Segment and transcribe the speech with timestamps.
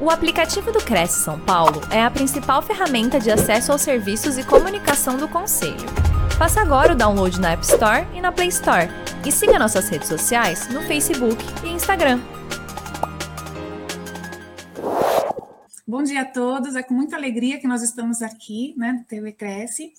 [0.00, 4.44] O aplicativo do Cresce São Paulo é a principal ferramenta de acesso aos serviços e
[4.44, 5.88] comunicação do Conselho.
[6.38, 8.86] Faça agora o download na App Store e na Play Store.
[9.26, 12.20] E siga nossas redes sociais no Facebook e Instagram.
[15.84, 19.32] Bom dia a todos, é com muita alegria que nós estamos aqui, né, no TV
[19.32, 19.92] Cresce,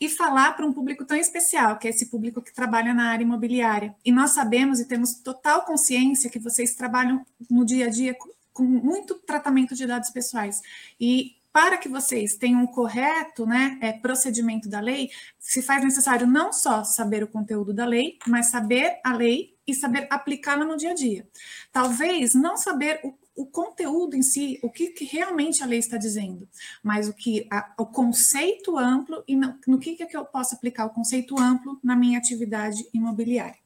[0.00, 3.24] e falar para um público tão especial, que é esse público que trabalha na área
[3.24, 3.94] imobiliária.
[4.02, 8.14] E nós sabemos e temos total consciência que vocês trabalham no dia a dia
[8.56, 10.62] com muito tratamento de dados pessoais.
[10.98, 16.26] E para que vocês tenham um correto né, é, procedimento da lei, se faz necessário
[16.26, 20.76] não só saber o conteúdo da lei, mas saber a lei e saber aplicá-la no
[20.76, 21.28] dia a dia.
[21.70, 25.98] Talvez não saber o, o conteúdo em si, o que, que, realmente a lei está
[25.98, 26.48] dizendo,
[26.82, 30.54] mas o que a, o conceito amplo e no, no que, que, é eu posso
[30.54, 33.58] aplicar o conceito amplo na minha atividade imobiliária.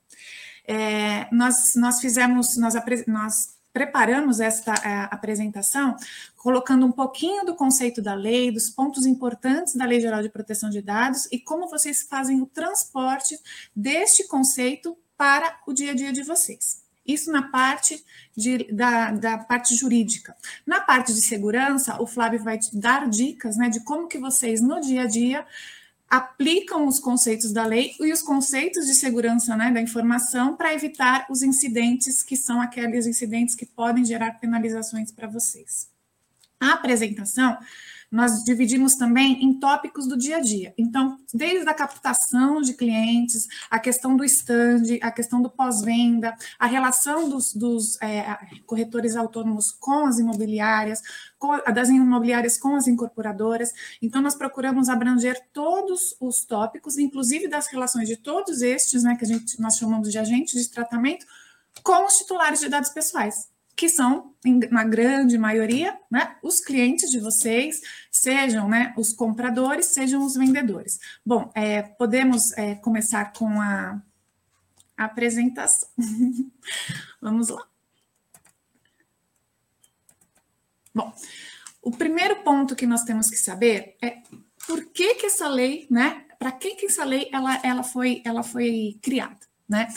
[0.67, 2.75] É, nós, nós fizemos, nós,
[3.07, 5.97] nós preparamos esta é, apresentação
[6.37, 10.71] colocando um pouquinho do conceito da lei, dos pontos importantes da Lei Geral de Proteção
[10.71, 13.39] de Dados e como vocês fazem o transporte
[13.75, 16.83] deste conceito para o dia a dia de vocês.
[17.07, 18.03] Isso na parte
[18.37, 20.37] de, da, da, parte jurídica.
[20.67, 24.61] Na parte de segurança, o Flávio vai te dar dicas né, de como que vocês,
[24.61, 25.47] no dia a dia,
[26.11, 31.25] aplicam os conceitos da lei e os conceitos de segurança né, da informação para evitar
[31.31, 35.89] os incidentes que são aqueles incidentes que podem gerar penalizações para vocês.
[36.59, 37.57] A apresentação
[38.11, 40.75] nós dividimos também em tópicos do dia a dia.
[40.77, 46.67] Então, desde a captação de clientes, a questão do stand, a questão do pós-venda, a
[46.67, 48.37] relação dos, dos é,
[48.67, 51.01] corretores autônomos com as imobiliárias,
[51.39, 53.73] com, das imobiliárias com as incorporadoras.
[54.03, 59.25] Então, nós procuramos abranger todos os tópicos, inclusive das relações de todos estes, né, que
[59.25, 61.25] a gente, nós chamamos de agentes de tratamento,
[61.85, 63.50] com os titulares de dados pessoais
[63.81, 64.35] que são,
[64.71, 71.01] na grande maioria, né, os clientes de vocês, sejam né, os compradores, sejam os vendedores.
[71.25, 73.99] Bom, é, podemos é, começar com a,
[74.99, 75.89] a apresentação.
[77.23, 77.67] Vamos lá.
[80.95, 81.15] Bom,
[81.81, 84.19] o primeiro ponto que nós temos que saber é
[84.67, 86.27] por que, que essa lei, né?
[86.39, 89.41] Para que, que essa lei ela, ela, foi, ela foi criada,
[89.71, 89.89] né?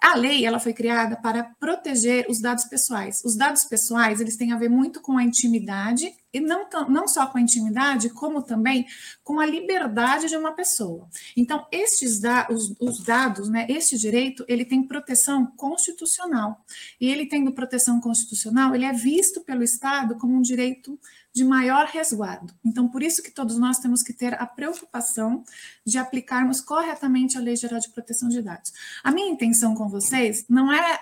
[0.00, 3.22] A lei ela foi criada para proteger os dados pessoais.
[3.24, 7.26] Os dados pessoais eles têm a ver muito com a intimidade e não, não só
[7.26, 8.86] com a intimidade, como também
[9.24, 11.08] com a liberdade de uma pessoa.
[11.36, 16.64] Então, estes da, os, os dados, né, este direito, ele tem proteção constitucional.
[17.00, 20.98] E ele tendo proteção constitucional, ele é visto pelo Estado como um direito
[21.36, 22.54] de maior resguardo.
[22.64, 25.44] Então, por isso que todos nós temos que ter a preocupação
[25.84, 28.72] de aplicarmos corretamente a Lei Geral de Proteção de Dados.
[29.04, 30.98] A minha intenção com vocês não é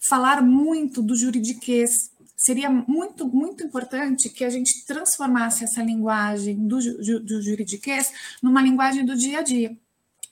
[0.00, 2.10] falar muito do juridiquês.
[2.36, 6.78] Seria muito, muito importante que a gente transformasse essa linguagem do,
[7.20, 8.12] do juridiquês
[8.42, 9.78] numa linguagem do dia a dia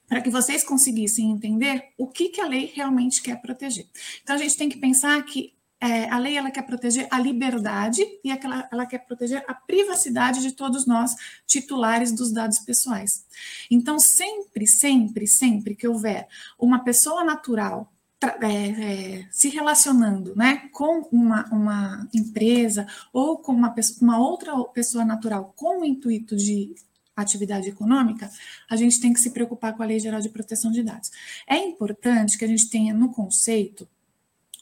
[0.09, 3.87] para que vocês conseguissem entender o que, que a lei realmente quer proteger.
[4.23, 5.56] Então, a gente tem que pensar que
[5.89, 10.43] é, a lei ela quer proteger a liberdade e aquela, ela quer proteger a privacidade
[10.43, 11.15] de todos nós,
[11.47, 13.25] titulares dos dados pessoais.
[13.71, 17.93] Então, sempre, sempre, sempre que houver uma pessoa natural
[18.41, 24.53] é, é, se relacionando né, com uma, uma empresa ou com uma, pessoa, uma outra
[24.73, 26.75] pessoa natural com o intuito de
[27.15, 28.31] atividade econômica,
[28.71, 31.11] a gente tem que se preocupar com a Lei Geral de Proteção de Dados.
[31.47, 33.89] É importante que a gente tenha no conceito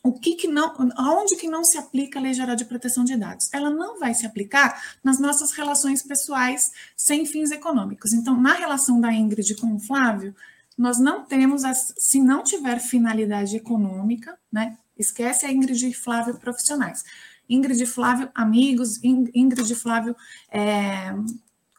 [0.05, 3.17] o que, que não, aonde que não se aplica a Lei Geral de Proteção de
[3.17, 3.49] Dados?
[3.55, 8.13] Ela não vai se aplicar nas nossas relações pessoais sem fins econômicos.
[8.13, 10.37] Então, na relação da Ingrid com o Flávio,
[10.77, 14.77] nós não temos, as, se não tiver finalidade econômica, né?
[14.99, 17.03] Esquece a Ingrid e Flávio profissionais.
[17.49, 20.15] Ingrid e Flávio amigos, Ingrid e Flávio
[20.53, 21.15] é,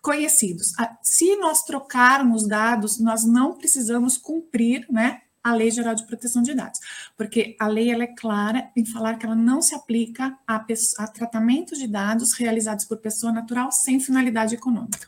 [0.01, 0.73] conhecidos.
[1.03, 5.21] Se nós trocarmos dados, nós não precisamos cumprir, né?
[5.45, 6.79] A Lei Geral de Proteção de Dados,
[7.15, 10.65] porque a lei ela é clara em falar que ela não se aplica a,
[10.97, 15.07] a tratamento de dados realizados por pessoa natural sem finalidade econômica.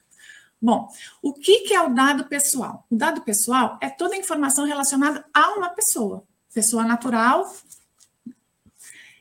[0.61, 0.87] Bom,
[1.23, 2.85] o que, que é o dado pessoal?
[2.89, 6.23] O dado pessoal é toda a informação relacionada a uma pessoa,
[6.53, 7.51] pessoa natural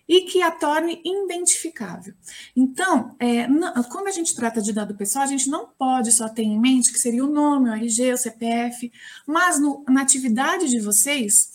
[0.08, 2.14] e que a torne identificável.
[2.55, 6.43] Então, é, não, a gente trata de dado pessoal, a gente não pode só ter
[6.43, 8.93] em mente que seria o nome, o RG, o CPF,
[9.26, 11.53] mas no, na atividade de vocês,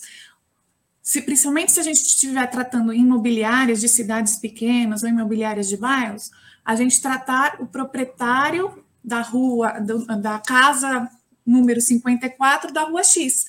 [1.02, 6.30] se, principalmente se a gente estiver tratando imobiliárias de cidades pequenas ou imobiliárias de bairros,
[6.64, 11.10] a gente tratar o proprietário da rua, do, da casa
[11.44, 13.46] número 54 da rua X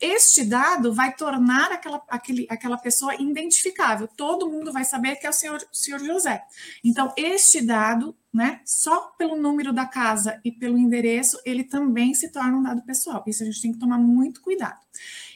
[0.00, 4.08] este dado vai tornar aquela, aquele, aquela pessoa identificável.
[4.08, 6.42] Todo mundo vai saber que é o senhor, senhor José.
[6.82, 12.30] Então, este dado, né, só pelo número da casa e pelo endereço, ele também se
[12.30, 13.22] torna um dado pessoal.
[13.26, 14.78] Isso a gente tem que tomar muito cuidado.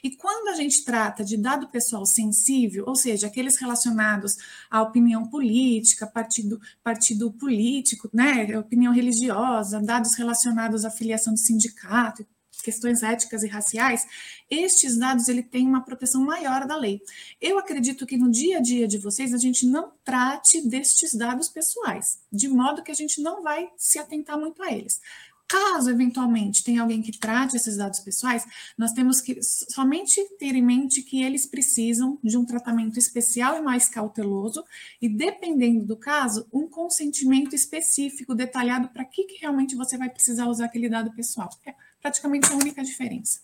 [0.03, 4.37] E quando a gente trata de dado pessoal sensível, ou seja, aqueles relacionados
[4.71, 12.27] à opinião política, partido, partido político, né, opinião religiosa, dados relacionados à filiação de sindicato,
[12.65, 14.07] questões éticas e raciais,
[14.51, 17.01] estes dados ele tem uma proteção maior da lei.
[17.41, 21.49] Eu acredito que no dia a dia de vocês a gente não trate destes dados
[21.49, 25.01] pessoais, de modo que a gente não vai se atentar muito a eles.
[25.47, 28.47] Caso eventualmente tenha alguém que trate esses dados pessoais,
[28.79, 33.61] nós temos que somente ter em mente que eles precisam de um tratamento especial e
[33.63, 34.65] mais cauteloso,
[35.03, 40.47] e dependendo do caso, um consentimento específico, detalhado para que, que realmente você vai precisar
[40.47, 41.51] usar aquele dado pessoal.
[41.67, 43.41] É praticamente a única diferença.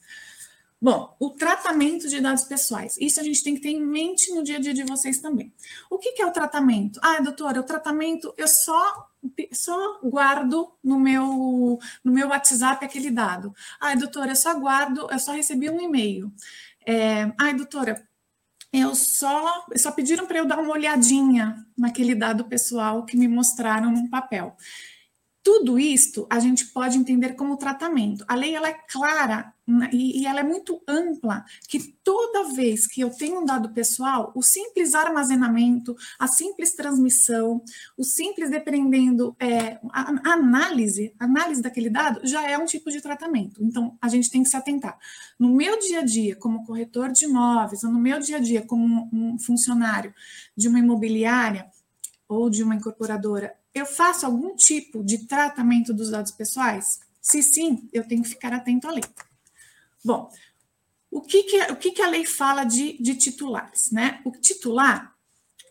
[0.83, 2.97] Bom, o tratamento de dados pessoais.
[2.99, 5.53] Isso a gente tem que ter em mente no dia a dia de vocês também.
[5.91, 7.01] O que, que é o tratamento?
[7.03, 9.09] Ah, doutora, o tratamento eu só
[9.53, 13.55] só guardo no meu no meu WhatsApp aquele dado.
[13.79, 16.33] Ah, doutora, eu só guardo, eu só recebi um e-mail.
[16.87, 18.07] É, ai, doutora,
[18.73, 23.91] eu só, só pediram para eu dar uma olhadinha naquele dado pessoal que me mostraram
[23.91, 24.57] num papel.
[25.53, 28.25] Tudo isto a gente pode entender como tratamento.
[28.29, 32.87] A lei ela é clara né, e, e, ela é muito ampla, que toda vez
[32.87, 37.65] que eu tenho um dado pessoal, o simples armazenamento, a simples transmissão,
[37.99, 42.89] o simples dependendo é, a, a análise, a análise daquele dado já é um tipo
[42.89, 43.61] de tratamento.
[43.61, 44.97] Então a gente tem que se atentar.
[45.37, 48.63] No meu dia a dia, como corretor de imóveis, ou no meu dia a dia
[48.63, 50.15] como um funcionário
[50.57, 51.69] de uma imobiliária
[52.29, 57.01] ou de uma incorporadora, eu faço algum tipo de tratamento dos dados pessoais?
[57.21, 59.05] Se sim, eu tenho que ficar atento à lei.
[60.05, 60.31] Bom,
[61.11, 63.91] o que, que, o que, que a lei fala de, de titulares?
[63.91, 64.21] Né?
[64.25, 65.15] O titular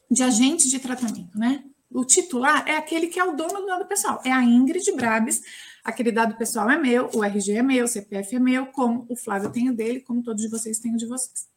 [0.10, 1.63] de agente de tratamento, né?
[1.92, 5.42] O titular é aquele que é o dono do dado pessoal, é a Ingrid Brabes,
[5.84, 9.16] aquele dado pessoal é meu, o RG é meu, o CPF é meu, como o
[9.16, 11.48] Flávio tem o dele, como todos vocês têm o de vocês.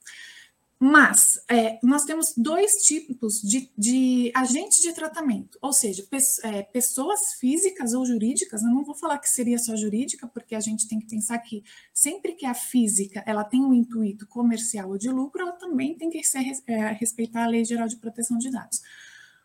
[0.85, 6.65] Mas é, nós temos dois tipos de, de agentes de tratamento, ou seja, pe é,
[6.65, 8.65] pessoas físicas ou jurídicas.
[8.65, 11.63] Eu não vou falar que seria só jurídica, porque a gente tem que pensar que
[11.95, 16.11] sempre que a física ela tem um intuito comercial ou de lucro, ela também tem
[16.11, 18.81] que ser, é, respeitar a Lei Geral de Proteção de Dados.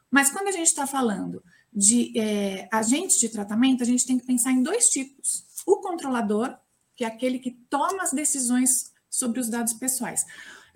[0.10, 4.26] Mas quando a gente está falando de é, agentes de tratamento, a gente tem que
[4.26, 6.58] pensar em dois tipos: o controlador,
[6.96, 10.26] que é aquele que toma as decisões sobre os dados pessoais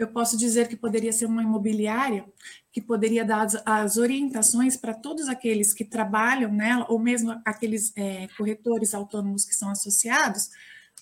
[0.03, 2.25] eu posso dizer que poderia ser uma imobiliária
[2.71, 7.91] que poderia dar as, as orientações para todos aqueles que trabalham nela, ou mesmo aqueles
[7.95, 10.49] é, corretores autônomos que são associados.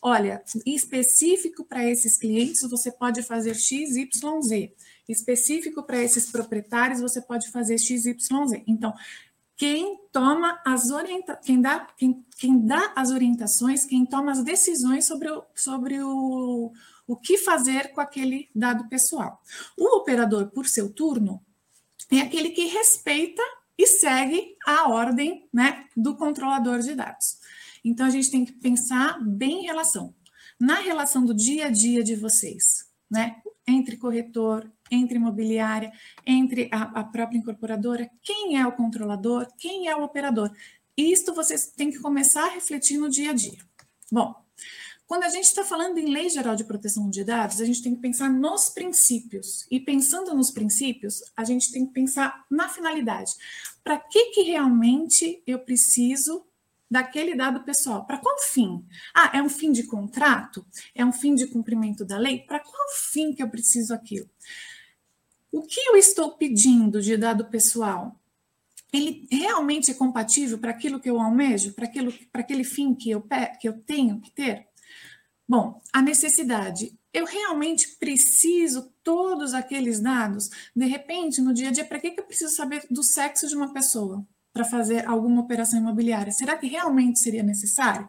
[0.01, 4.71] Olha, específico para esses clientes, você pode fazer XYZ.
[5.07, 8.29] Específico para esses proprietários, você pode fazer XYZ.
[8.65, 8.93] Então,
[9.59, 15.03] quem toma as orienta quem dá, quem, quem dá as orientações, quem toma as decisões
[15.03, 16.71] sobre o, sobre o,
[17.06, 19.44] o que fazer com aquele dado pessoal.
[19.77, 21.44] O operador, por seu turno,
[22.09, 23.44] é aquele que respeita
[23.77, 27.38] e segue a ordem né, do controlador de dados.
[27.83, 30.15] Então, a gente tem que pensar bem em relação.
[30.57, 33.41] Na relação do dia a dia de vocês, né?
[33.67, 35.91] Entre corretor, entre imobiliária,
[36.25, 40.51] entre a, a própria incorporadora, quem é o controlador, quem é o operador.
[40.95, 43.59] Isto vocês têm que começar a refletir no dia a dia.
[44.11, 44.35] Bom,
[45.09, 47.95] quando a gente está falando em Lei Geral de Proteção de Dados, a gente tem
[47.95, 49.66] que pensar nos princípios.
[49.71, 53.31] E pensando nos princípios, a gente tem que pensar na finalidade.
[53.83, 56.45] Para que, que realmente eu preciso
[56.92, 58.06] daquele dado pessoal?
[58.06, 58.85] Para qual fim?
[59.16, 60.63] Ah, é um fim de contrato?
[60.94, 62.40] É um fim de cumprimento da lei?
[62.40, 64.30] Para qual fim que eu preciso aquilo?
[65.51, 68.19] O que eu estou pedindo de dado pessoal?
[68.91, 71.85] Ele realmente é compatível para aquilo que eu almejo, para
[72.41, 73.23] aquele fim que eu,
[73.59, 74.68] que eu tenho que ter?
[75.47, 76.95] Bom, a necessidade.
[77.11, 80.49] Eu realmente preciso todos aqueles dados?
[80.75, 83.56] De repente, no dia a dia, para que, que eu preciso saber do sexo de
[83.56, 86.31] uma pessoa para fazer alguma operação imobiliária?
[86.31, 88.07] Será que realmente seria necessário?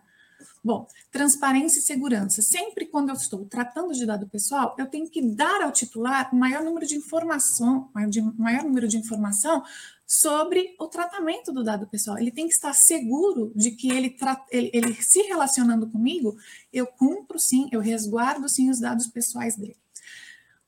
[0.62, 2.42] Bom, transparência e segurança.
[2.42, 6.62] Sempre quando eu estou tratando de dado pessoal, eu tenho que dar ao titular maior
[6.62, 7.90] número de informação,
[8.36, 9.62] maior número de informação
[10.06, 12.18] sobre o tratamento do dado pessoal.
[12.18, 14.14] Ele tem que estar seguro de que ele,
[14.50, 16.36] ele, ele se relacionando comigo,
[16.72, 19.76] eu cumpro sim, eu resguardo sim os dados pessoais dele.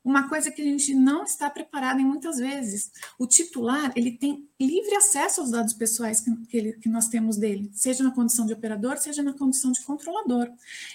[0.04, 2.90] Uma coisa que a gente não está preparado em muitas vezes.
[3.18, 7.70] O titular, ele tem livre acesso aos dados pessoais que, ele, que, nós temos dele,
[7.72, 10.50] seja na condição de operador, seja na condição de controlador.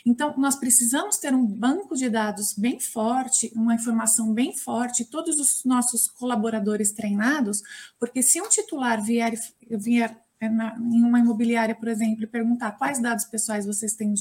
[0.06, 5.40] Então, nós precisamos ter um banco de dados bem forte, uma informação bem forte, todos
[5.40, 7.64] os nossos colaboradores treinados,
[8.00, 9.34] porque se um titular vier,
[9.70, 14.14] vier é, na, em uma imobiliária, por exemplo, e perguntar quais dados pessoais vocês têm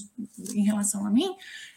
[0.55, 1.35] em relação a mim,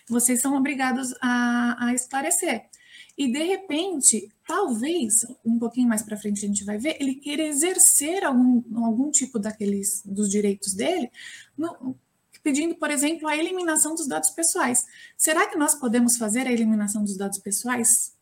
[0.08, 2.70] vocês são obrigados a, a esclarecer
[3.20, 7.44] e de repente, talvez um pouquinho mais para frente a gente vai ver, ele queira
[7.44, 11.12] exercer algum, algum tipo daqueles dos direitos dele,
[11.58, 12.00] no,
[12.42, 14.86] pedindo, por exemplo, a eliminação dos dados pessoais.
[15.18, 18.16] Será que nós podemos fazer a eliminação dos dados pessoais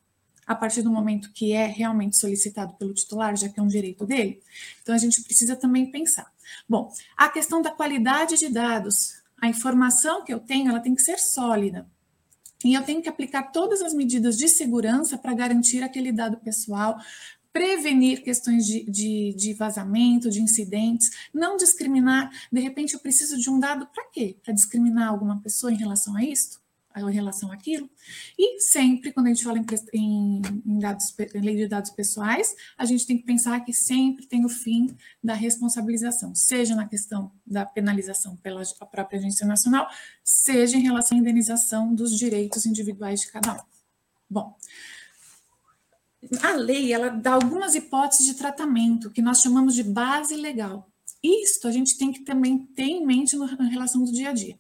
[0.48, 4.04] a partir do momento que é realmente solicitado pelo titular, já que é um direito
[4.04, 4.42] dele?
[4.82, 6.34] Então a gente precisa também pensar.
[6.68, 11.04] Bom, a questão da qualidade de dados, a informação que eu tenho, ela tem que
[11.04, 11.88] ser sólida.
[12.64, 16.98] E eu tenho que aplicar todas as medidas de segurança para garantir aquele dado pessoal,
[17.54, 22.30] prevenir questões de, de, de, vazamento, de incidentes, não discriminar.
[22.52, 24.38] De repente, eu preciso de um dado para quê?
[24.44, 26.60] Para discriminar alguma pessoa em relação a isto?
[27.00, 27.90] Em relação àquilo.
[28.38, 29.60] E sempre, quando a gente fala
[29.94, 34.26] em, em, dados, em lei de dados pessoais, a gente tem que pensar que sempre
[34.26, 39.88] tem o fim da responsabilização, seja na questão da penalização pela própria agência nacional,
[40.24, 43.60] seja em relação à indenização dos direitos individuais de cada um.
[44.30, 44.56] Bom,
[46.42, 50.90] a lei ela dá algumas hipóteses de tratamento que nós chamamos de base legal.
[51.24, 54.58] Isto a gente tem que também ter em mente na relação do dia a dia.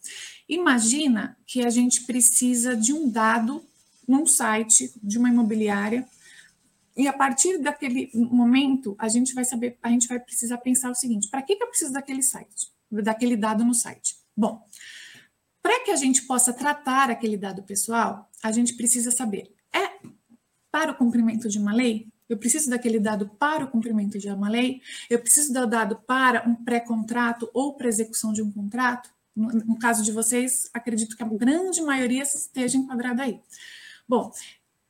[0.49, 3.63] Imagina que a gente precisa de um dado
[4.07, 6.07] num site de uma imobiliária
[6.97, 10.95] e a partir daquele momento a gente vai saber, a gente vai precisar pensar o
[10.95, 14.17] seguinte: para que, que eu preciso daquele site, daquele dado no site?
[14.35, 14.65] Bom,
[15.61, 19.99] para que a gente possa tratar aquele dado pessoal, a gente precisa saber é
[20.71, 22.07] para o cumprimento de uma lei.
[22.29, 26.47] Eu preciso daquele dado para o cumprimento de uma lei, eu preciso do dado para
[26.47, 29.09] um pré-contrato ou para execução de um contrato.
[29.35, 33.39] No, no caso de vocês, acredito que a grande maioria esteja enquadrada aí.
[34.07, 34.31] Bom,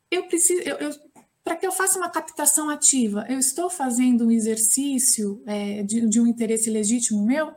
[0.10, 0.92] eu preciso, eu, eu
[1.48, 6.20] para que eu faça uma captação ativa, eu estou fazendo um exercício é, de, de,
[6.20, 7.54] um interesse legítimo meu?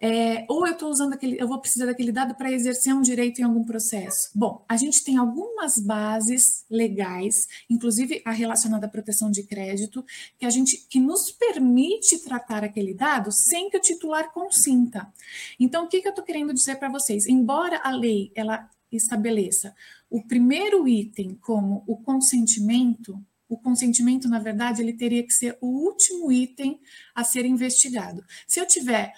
[0.00, 3.40] É, ou eu estou usando aquele, eu vou precisar daquele dado para exercer um direito
[3.40, 4.30] em algum processo.
[4.34, 10.04] Bom, a gente tem algumas bases legais, inclusive a relacionada à proteção de crédito,
[10.38, 15.12] que a gente que nos permite tratar aquele dado sem que o titular consinta.
[15.58, 17.26] Então, o que, que eu estou querendo dizer para vocês?
[17.26, 19.74] Embora a lei ela estabeleça
[20.08, 25.66] o primeiro item como o consentimento, o consentimento, na verdade, ele teria que ser o
[25.66, 26.80] último item
[27.14, 28.24] a ser investigado.
[28.46, 29.12] Se eu tiver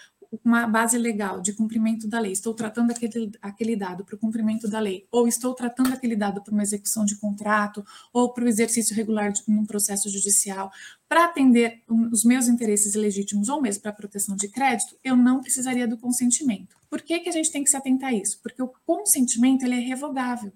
[0.45, 4.69] uma base legal de cumprimento da lei, estou tratando aquele, aquele dado para o cumprimento
[4.69, 8.49] da lei, ou estou tratando aquele dado para uma execução de contrato, ou para o
[8.49, 10.71] exercício regular de um processo judicial,
[11.09, 15.41] para atender os meus interesses legítimos, ou mesmo para a proteção de crédito, eu não
[15.41, 16.77] precisaria do consentimento.
[16.89, 18.41] Por que, que a gente tem que se atentar a isso?
[18.43, 20.53] Porque o consentimento ele é revogável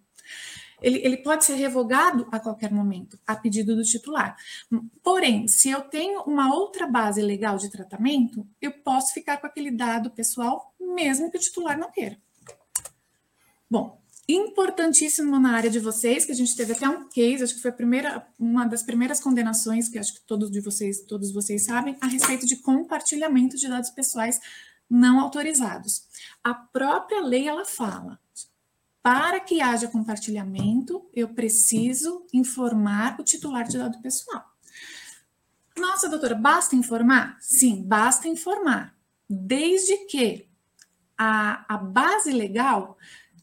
[0.81, 4.37] ele, ele pode ser revogado a qualquer momento, a pedido do titular.
[5.03, 9.71] Porém, se eu tenho uma outra base legal de tratamento, eu posso ficar com aquele
[9.71, 12.19] dado pessoal, mesmo que o titular não queira.
[13.71, 17.63] Bom, importantíssimo na área de vocês, que a gente teve até um case, acho que
[17.63, 21.65] foi a primeira, uma das primeiras condenações que acho que todos de vocês, todos vocês
[21.65, 24.39] sabem, a respeito de compartilhamento de dados pessoais
[24.89, 26.07] não autorizados.
[26.43, 28.19] A própria lei ela fala,
[29.07, 34.45] para que haja compartilhamento, eu preciso informar o titular de dado pessoal.
[35.79, 37.37] Nossa, doutora, basta informar?
[37.41, 38.97] Sim, basta informar,
[39.31, 40.49] desde que
[41.17, 42.99] a, a base legal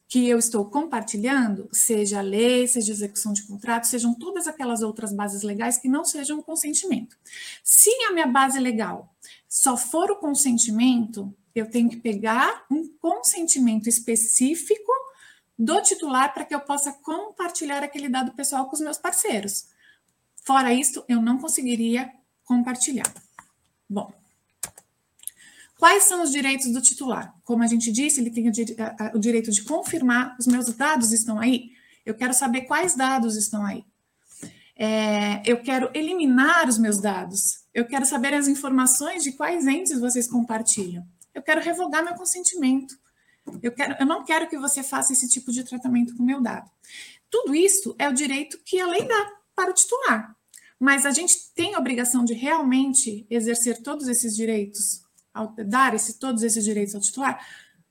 [0.06, 4.82] que eu estou compartilhando, seja a lei, seja a execução de contrato, sejam todas aquelas
[4.82, 7.16] outras bases legais que não sejam o consentimento.
[7.64, 9.16] Se a minha base legal
[9.48, 14.92] só for o consentimento, eu tenho que pegar um consentimento específico
[15.64, 19.70] do titular para que eu possa compartilhar aquele dado pessoal com os meus parceiros.
[20.44, 22.12] Fora isso, eu não conseguiria
[22.44, 23.10] compartilhar.
[23.90, 24.14] Bom,
[25.80, 27.34] quais são os direitos do titular?
[27.46, 31.72] Como a gente disse, ele tem o, direito de confirmar os meus dados estão aí.
[32.06, 33.86] Eu quero saber quais dados estão aí.
[34.76, 37.64] É, eu quero eliminar os meus dados.
[37.74, 41.08] Eu quero saber as informações de quais entes vocês compartilham.
[41.34, 43.02] Eu quero revogar meu consentimento.
[43.62, 46.42] Eu, quero, eu não quero que você faça esse tipo de tratamento com o meu
[46.42, 46.70] dado.
[47.30, 50.36] Tudo isso é o direito que a lei dá para o titular.
[50.80, 55.04] Mas a gente tem a obrigação de realmente exercer todos esses direitos,
[55.66, 57.46] dar esse, todos esses direitos ao titular?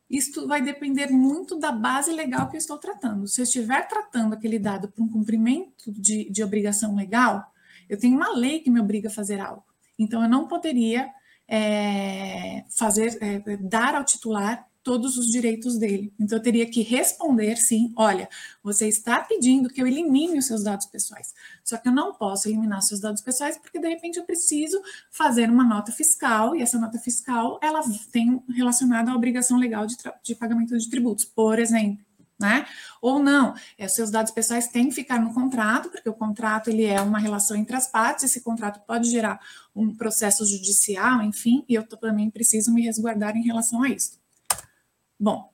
[0.08, 3.26] Isto vai depender muito da base legal que eu estou tratando.
[3.26, 7.50] Se eu estiver tratando aquele dado para um cumprimento de, de obrigação legal,
[7.88, 9.64] eu tenho uma lei que me obriga a fazer algo.
[9.98, 11.10] Então, eu não poderia
[11.48, 16.12] é, fazer, é, dar ao titular todos os direitos dele.
[16.18, 18.28] Então, eu teria que responder sim: olha,
[18.62, 21.32] você está pedindo que eu elimine os seus dados pessoais.
[21.64, 25.48] Só que eu não posso eliminar seus dados pessoais porque, de repente, eu preciso fazer
[25.48, 30.34] uma nota fiscal e essa nota fiscal ela tem relacionada à obrigação legal de, de
[30.34, 32.04] pagamento de tributos, por exemplo.
[32.40, 32.66] Né?
[33.00, 36.84] Ou não, é, seus dados pessoais têm que ficar no contrato, porque o contrato ele
[36.84, 39.38] é uma relação entre as partes, esse contrato pode gerar
[39.76, 44.21] um processo judicial, enfim, e eu também preciso me resguardar em relação a isso.
[45.22, 45.52] Bom,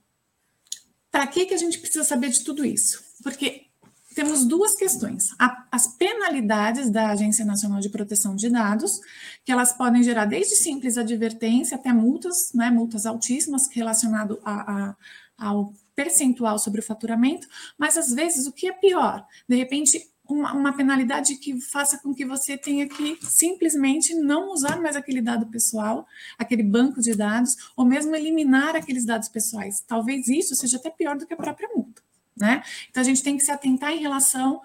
[1.11, 3.05] para que, que a gente precisa saber de tudo isso?
[3.23, 3.67] Porque
[4.15, 5.29] temos duas questões.
[5.71, 8.99] as penalidades da Agência Nacional de Proteção de Dados,
[9.45, 14.97] que elas podem gerar desde simples advertência até multas, né, multas altíssimas relacionado a, a,
[15.37, 17.47] ao percentual sobre o faturamento,
[17.77, 19.23] mas às vezes o que é pior?
[19.47, 24.81] De repente, uma, uma, penalidade que faça com que você tenha que simplesmente não usar
[24.81, 26.07] mais aquele dado pessoal,
[26.39, 29.81] aquele banco de dados, ou mesmo eliminar aqueles dados pessoais.
[29.81, 32.03] Talvez isso seja até pior do que a própria multa,
[32.37, 32.63] né?
[32.91, 34.61] Então a gente tem que se atentar em relação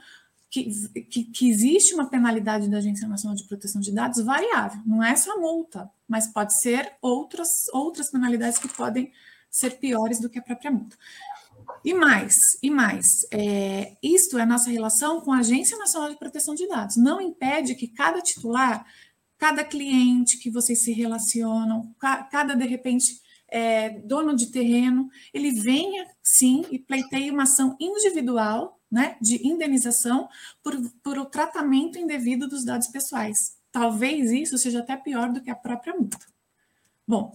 [0.54, 0.70] que,
[1.10, 5.16] que, que, existe uma penalidade da Agência Nacional de Proteção de Dados variável, não é
[5.16, 9.12] só multa, mas pode ser outras, outras penalidades que podem
[9.50, 10.96] ser piores do que a própria multa.
[11.84, 16.18] E mais, e mais, é, isto é a nossa relação com a Agência Nacional de
[16.18, 16.96] Proteção de Dados.
[16.96, 18.86] Não impede que cada titular,
[19.38, 26.08] cada cliente que vocês se relacionam, cada, de repente, é, dono de terreno, ele venha,
[26.22, 30.30] sim, e pleiteie uma ação individual, né, de indenização
[30.64, 33.58] por, por o tratamento indevido dos dados pessoais.
[33.72, 36.26] Talvez isso seja até pior do que a própria multa.
[37.08, 37.34] Bom,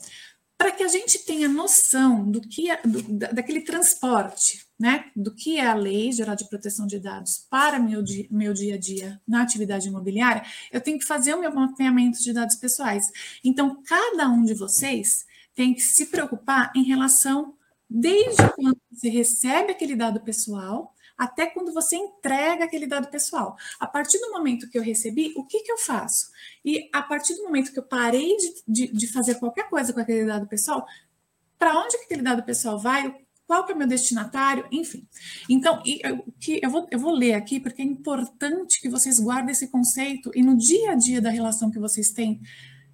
[0.59, 3.01] para que a gente tenha noção do que é, do,
[3.33, 8.03] daquele transporte, né, do que é a Lei Geral de Proteção de Dados para meu
[8.03, 12.19] dia, meu dia a dia na atividade imobiliária, eu tenho que fazer o meu mapeamento
[12.21, 13.07] de dados pessoais.
[13.45, 15.25] Então, cada um de vocês
[15.55, 17.55] tem que se preocupar em relação
[17.89, 23.57] desde quando você recebe aquele dado pessoal até quando você entrega aquele dado pessoal.
[23.81, 26.31] A partir do momento que eu recebi, o que, que eu faço?
[26.65, 29.99] E a partir do momento que eu parei de, de, de fazer qualquer coisa com
[29.99, 30.87] aquele dado pessoal,
[31.59, 33.13] para onde que aquele dado pessoal vai?
[33.47, 34.67] Qual que é o meu destinatário?
[34.71, 35.09] Enfim.
[35.49, 39.53] Então, eu, que eu, vou, eu vou ler aqui, porque é importante que vocês guardem
[39.53, 42.41] esse conceito e no dia a dia da relação que vocês têm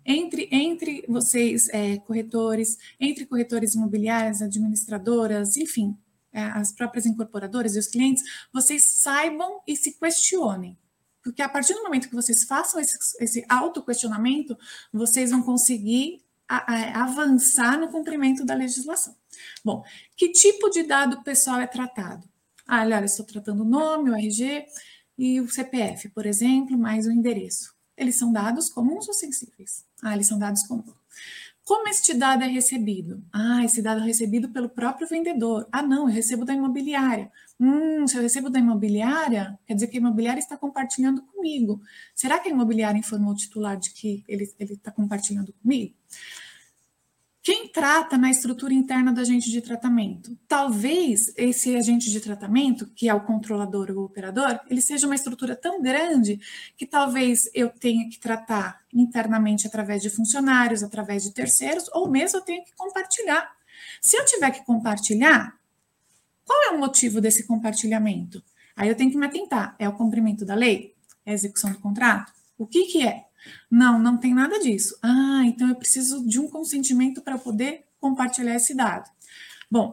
[0.07, 5.96] entre, entre vocês, é, corretores, entre corretores imobiliários, administradoras, enfim,
[6.35, 10.77] as próprias incorporadoras e os clientes, vocês saibam e se questionem.
[11.23, 14.57] Porque a partir do momento que vocês façam esse, esse auto-questionamento,
[14.92, 19.16] vocês vão conseguir a, a, avançar no cumprimento da legislação.
[19.64, 19.83] Bom,
[20.16, 22.29] que tipo de dado pessoal é tratado?
[22.66, 24.66] Ah, olha, estou tratando o nome, o RG
[25.16, 27.75] e o CPF, por exemplo, mais o endereço.
[27.97, 29.85] Eles são dados comuns ou sensíveis?
[30.03, 30.94] Ah, eles são dados comuns.
[31.64, 33.24] Como este dado é recebido?
[33.33, 35.66] Ah, esse dado é recebido pelo próprio vendedor.
[35.72, 37.33] Ah, não, eu recebo da imobiliária.
[37.59, 41.81] Hum, se eu recebo da imobiliária, quer dizer que a imobiliária está compartilhando comigo.
[42.14, 45.94] Será que a imobiliária informou o titular de que ele está compartilhando comigo?
[47.44, 50.35] Quem trata na estrutura interna do agente de tratamento?
[50.48, 55.54] Talvez esse agente de tratamento, que é o controlador ou operador, ele seja uma estrutura
[55.54, 56.40] tão grande
[56.74, 62.38] que talvez eu tenha que tratar internamente através de funcionários, através de terceiros, ou mesmo
[62.38, 63.54] eu tenha que compartilhar.
[64.00, 65.54] Se eu tiver que compartilhar,
[66.46, 68.42] qual é o motivo desse compartilhamento?
[68.74, 69.76] Aí eu tenho que me atentar.
[69.78, 70.94] É o cumprimento da lei?
[71.26, 72.33] É a execução do contrato?
[72.57, 73.26] O que, que é?
[73.70, 74.98] Não, não tem nada disso.
[75.02, 79.11] Ah, então eu preciso de um consentimento para poder compartilhar esse dado.
[79.70, 79.92] Bom,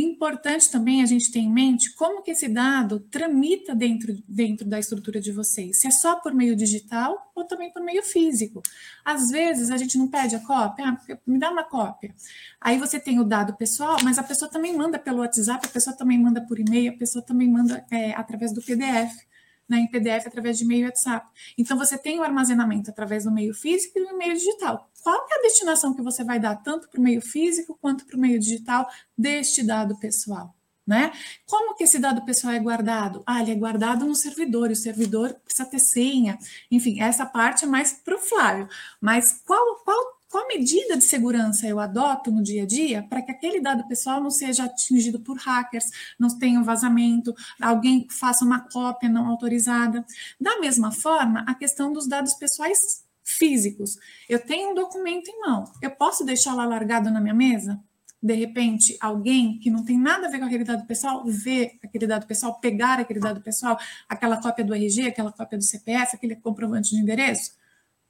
[0.00, 4.78] importante também a gente ter em mente como que esse dado tramita dentro, dentro da
[4.78, 5.80] estrutura de vocês.
[5.80, 8.62] Se é só por meio digital ou também por meio físico.
[9.04, 12.14] Às vezes a gente não pede a cópia, ah, me dá uma cópia.
[12.60, 15.96] Aí você tem o dado pessoal, mas a pessoa também manda pelo WhatsApp, a pessoa
[15.96, 19.27] também manda por e-mail, a pessoa também manda é, através do PDF
[19.68, 21.26] né, em PDF através de e-mail e WhatsApp.
[21.56, 24.90] Então, você tem o armazenamento através do meio físico e do meio digital.
[25.02, 28.16] Qual é a destinação que você vai dar tanto para o meio físico quanto para
[28.16, 30.54] o meio digital deste dado pessoal?
[30.86, 31.12] Né?
[31.44, 33.22] Como que esse dado pessoal é guardado?
[33.26, 36.38] Ah, ele é guardado no servidor, e o servidor precisa ter senha.
[36.70, 38.66] Enfim, essa parte é mais para o Flávio.
[38.98, 43.30] Mas qual, qual qual medida de segurança eu adoto no dia a dia para que
[43.30, 45.86] aquele dado pessoal não seja atingido por hackers,
[46.18, 50.04] não tenha um vazamento, alguém faça uma cópia não autorizada?
[50.40, 52.78] Da mesma forma, a questão dos dados pessoais
[53.24, 53.96] físicos.
[54.28, 57.82] Eu tenho um documento em mão, eu posso deixá-lo largado na minha mesa?
[58.20, 62.06] de repente, alguém que não tem nada a ver com aquele dado pessoal, ver aquele
[62.06, 66.34] dado pessoal, pegar aquele dado pessoal, aquela cópia do RG, aquela cópia do CPF, aquele
[66.34, 67.52] comprovante de endereço?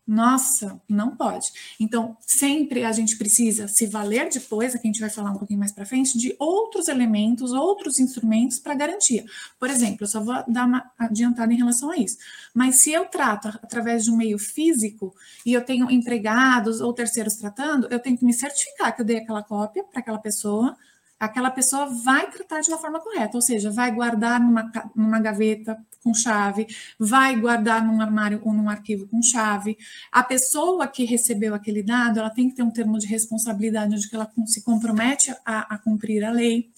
[0.08, 1.52] Nossa, não pode.
[1.78, 5.60] Então, sempre a gente precisa se valer depois, aqui a gente vai falar um pouquinho
[5.60, 9.26] mais para frente, de outros elementos, outros instrumentos para garantia.
[9.60, 12.16] Por exemplo, eu só vou dar uma adiantada em relação a isso.
[12.54, 17.34] Mas se eu trato através de um meio físico e eu tenho empregados ou terceiros
[17.34, 20.74] tratando, eu tenho que me certificar que eu dei aquela cópia para aquela pessoa,
[21.18, 25.76] aquela pessoa vai tratar de uma forma correta, ou seja, vai guardar numa, numa gaveta
[26.02, 26.66] com chave,
[26.98, 29.76] vai guardar num armário ou num arquivo com chave.
[30.12, 34.09] A pessoa que recebeu aquele dado, ela tem que ter um termo de responsabilidade onde
[34.12, 36.70] ela se compromete a, a cumprir a lei,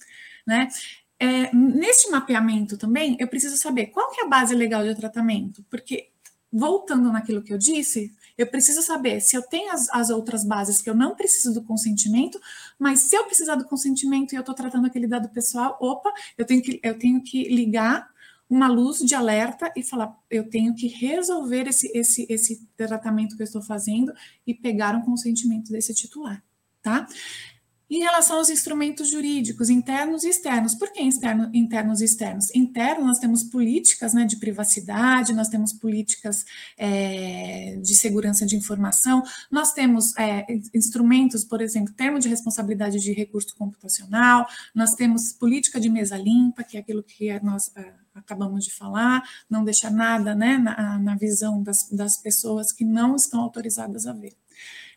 [0.46, 0.68] né?
[1.18, 5.62] É, neste mapeamento também, eu preciso saber qual que é a base legal de tratamento,
[5.68, 6.08] porque
[6.50, 10.80] voltando naquilo que eu disse, eu preciso saber se eu tenho as, as, outras bases
[10.80, 12.40] que eu não preciso do consentimento,
[12.78, 16.46] mas se eu precisar do consentimento e eu estou tratando aquele dado pessoal, opa, eu
[16.46, 18.08] tenho que, eu tenho que ligar
[18.48, 23.42] uma luz de alerta e falar, eu tenho que resolver esse, esse, esse tratamento que
[23.42, 24.10] eu estou fazendo
[24.46, 26.42] e pegar um consentimento desse titular,
[26.82, 27.06] tá?
[27.90, 32.54] Em relação aos instrumentos jurídicos internos e externos, por que externo, internos e externos?
[32.54, 36.44] Interno, nós temos políticas né, de privacidade, nós temos políticas
[36.78, 43.12] é, de segurança de informação, nós temos é, instrumentos, por exemplo, termo de responsabilidade de
[43.12, 48.64] recurso computacional, nós temos política de mesa limpa, que é aquilo que nós é, acabamos
[48.64, 53.40] de falar, não deixar nada né, na, na visão das, das pessoas que não estão
[53.40, 54.36] autorizadas a ver.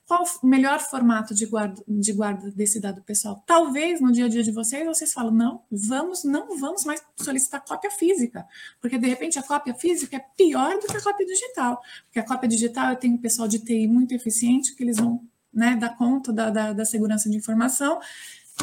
[0.06, 3.42] Qual o melhor formato de guarda, de guarda desse dado pessoal?
[3.46, 7.64] Talvez no dia a dia de vocês, vocês falam, não, vamos, não vamos mais solicitar
[7.64, 8.46] cópia física,
[8.82, 12.26] porque de repente a cópia física é pior do que a cópia digital, porque a
[12.26, 15.22] cópia digital eu tenho pessoal de TI muito eficiente que eles vão
[15.54, 18.00] né, dar conta da, da, da segurança de informação,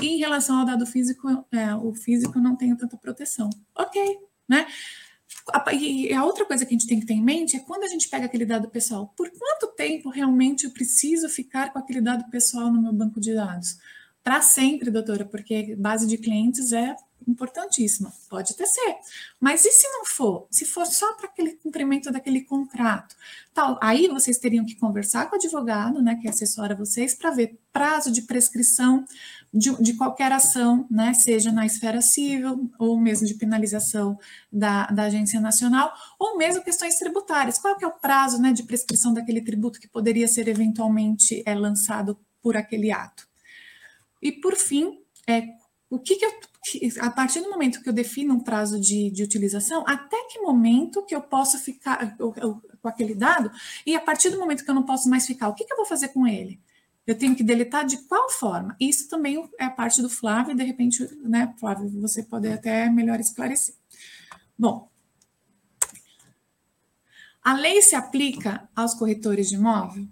[0.01, 3.51] e em relação ao dado físico, é, o físico não tem tanta proteção.
[3.75, 4.67] Ok, né?
[5.73, 7.89] E a outra coisa que a gente tem que ter em mente é quando a
[7.89, 12.29] gente pega aquele dado pessoal, por quanto tempo realmente eu preciso ficar com aquele dado
[12.31, 13.79] pessoal no meu banco de dados?
[14.23, 16.95] Para sempre, doutora, porque base de clientes é
[17.27, 18.13] importantíssima.
[18.29, 18.97] Pode até ser.
[19.39, 20.47] Mas e se não for?
[20.51, 23.15] Se for só para aquele cumprimento daquele contrato?
[23.55, 27.59] Tal, aí vocês teriam que conversar com o advogado, né, que assessora vocês, para ver
[27.73, 29.05] prazo de prescrição
[29.53, 34.19] de, de, qualquer ação, né, seja na esfera civil, ou mesmo de penalização
[34.53, 37.59] da, da Agência Nacional, ou mesmo questões tributárias.
[37.59, 41.55] Qual que é o prazo né, de prescrição daquele tributo que poderia ser eventualmente é,
[41.55, 43.29] lançado por aquele ato?
[44.23, 45.49] E, por fim, é,
[45.89, 46.33] o que, que eu
[47.01, 51.05] a partir do momento que eu defino um prazo de, de utilização, até que momento
[51.05, 53.51] que eu posso ficar com aquele dado,
[53.87, 55.77] e a partir do momento que eu não posso mais ficar, o que, que eu
[55.77, 56.61] vou fazer com ele?
[57.11, 58.77] Eu tenho que deletar de qual forma?
[58.79, 63.75] Isso também é parte do Flávio, de repente, né, Flávio, você pode até melhor esclarecer.
[64.57, 64.89] Bom,
[67.43, 70.07] a lei se aplica aos corretores de imóvel?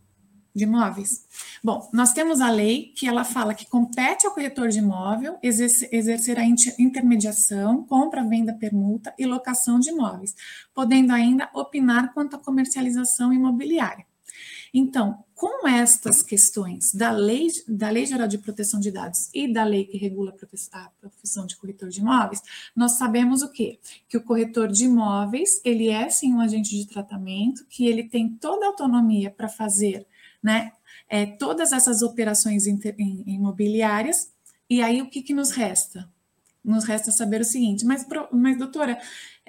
[0.52, 1.24] de imóveis?
[1.62, 6.36] Bom, nós temos a lei que ela fala que compete ao corretor de imóvel exercer
[6.36, 10.34] a intermediação, compra, venda, permuta e locação de imóveis,
[10.74, 14.04] podendo ainda opinar quanto à comercialização imobiliária.
[14.74, 19.62] Então, com estas questões da lei, da lei Geral de Proteção de Dados e da
[19.62, 20.34] lei que regula
[20.72, 22.42] a profissão de corretor de imóveis,
[22.74, 23.78] nós sabemos o quê?
[24.08, 28.28] Que o corretor de imóveis, ele é sim um agente de tratamento, que ele tem
[28.28, 30.04] toda a autonomia para fazer
[30.42, 30.72] né?
[31.08, 34.30] É, todas essas operações imobiliárias,
[34.68, 36.08] e aí o que, que nos resta?
[36.68, 38.98] Nos resta saber o seguinte, mas, mas doutora,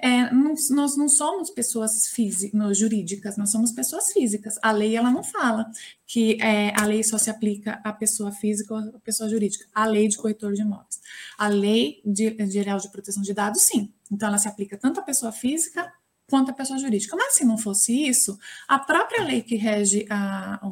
[0.02, 4.58] é, nós não somos pessoas físicas, jurídicas, nós somos pessoas físicas.
[4.62, 5.70] A lei ela não fala
[6.06, 9.66] que é, a lei só se aplica à pessoa física ou à pessoa jurídica.
[9.74, 11.00] A lei de corretor de imóveis.
[11.36, 13.92] A lei de, geral de proteção de dados, sim.
[14.10, 15.92] Então ela se aplica tanto à pessoa física
[16.26, 17.14] quanto à pessoa jurídica.
[17.14, 20.66] Mas se não fosse isso, a própria lei que rege a,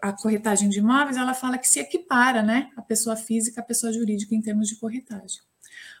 [0.00, 3.92] a corretagem de imóveis, ela fala que se equipara, né, a pessoa física à pessoa
[3.92, 5.40] jurídica em termos de corretagem.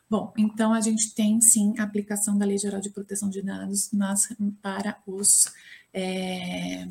[0.08, 3.90] Bom, então a gente tem sim a aplicação da Lei Geral de Proteção de Dados
[3.92, 4.28] nas,
[4.60, 5.46] para os
[5.92, 6.86] é,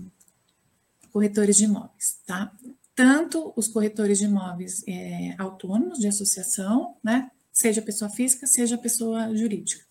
[1.12, 2.52] corretores de imóveis, tá?
[2.96, 7.30] Tanto os corretores de imóveis é, autônomos de associação, né?
[7.52, 9.84] Seja pessoa física, seja pessoa jurídica.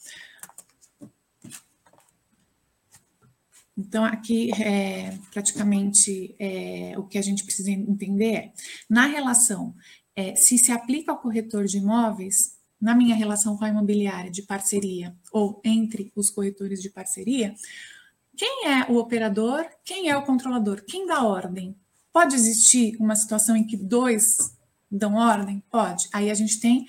[3.83, 8.53] Então, aqui, é, praticamente, é, o que a gente precisa entender é,
[8.89, 9.75] na relação,
[10.15, 14.43] é, se se aplica ao corretor de imóveis, na minha relação com a imobiliária de
[14.43, 17.55] parceria, ou entre os corretores de parceria,
[18.37, 21.77] quem é o operador, quem é o controlador, quem dá ordem?
[22.13, 24.57] Pode existir uma situação em que dois
[24.91, 25.63] dão ordem?
[25.71, 26.09] Pode.
[26.13, 26.87] Aí a gente tem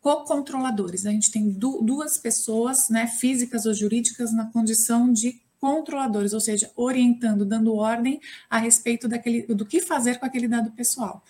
[0.00, 1.06] co-controladores.
[1.06, 6.40] A gente tem du duas pessoas, né, físicas ou jurídicas, na condição de controladores, ou
[6.40, 11.24] seja, orientando, dando ordem a respeito daquele, do que fazer com aquele dado pessoal.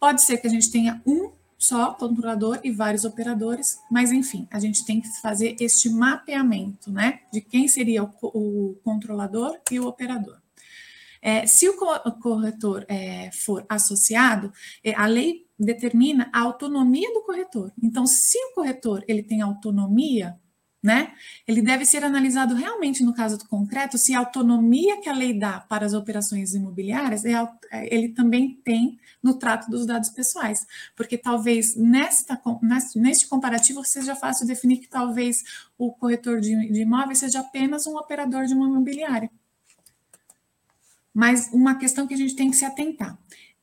[0.00, 4.58] Pode ser que a gente tenha um só controlador e vários operadores, mas enfim, a
[4.58, 9.86] gente tem que fazer este mapeamento, né, de quem seria o, o controlador e o
[9.86, 10.38] operador.
[11.22, 11.76] É, se o
[12.20, 17.72] corretor é, for associado, é, a lei determina a autonomia do corretor.
[17.80, 20.36] Então, se o corretor ele tem autonomia,
[20.82, 21.12] né,
[21.46, 25.36] ele deve ser analisado realmente no caso do concreto se a autonomia que a lei
[25.36, 27.32] dá para as operações imobiliárias é,
[27.72, 32.40] é ele também tem no trato dos dados pessoais, porque talvez nesta,
[32.96, 35.42] neste comparativo seja fácil definir que talvez
[35.76, 39.30] o corretor de, de imóveis seja apenas um operador de uma imobiliária.
[41.12, 43.18] Mas uma questão que a gente tem que se atentar.